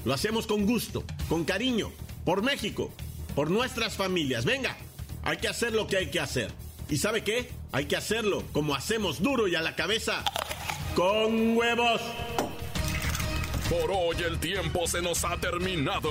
lo 0.05 0.13
hacemos 0.13 0.47
con 0.47 0.67
gusto, 0.67 1.03
con 1.31 1.45
cariño, 1.45 1.91
por 2.27 2.43
México, 2.43 2.93
por 3.35 3.51
nuestras 3.51 3.97
familias. 3.97 4.45
Venga, 4.45 4.77
hay 5.23 5.39
que 5.39 5.49
hacer 5.49 5.73
lo 5.73 5.87
que 5.87 5.97
hay 5.97 6.11
que 6.11 6.21
hacer. 6.21 6.53
¿Y 6.91 6.99
sabe 6.99 7.25
qué? 7.25 7.51
Hay 7.73 7.87
que 7.87 7.97
hacerlo 7.97 8.45
como 8.53 8.75
hacemos 8.75 9.23
duro 9.23 9.49
y 9.49 9.55
a 9.55 9.63
la 9.63 9.75
cabeza, 9.75 10.23
con 10.95 11.57
huevos. 11.57 12.03
Por 13.71 13.91
hoy 13.91 14.17
el 14.27 14.39
tiempo 14.39 14.87
se 14.87 15.01
nos 15.01 15.25
ha 15.25 15.39
terminado. 15.39 16.11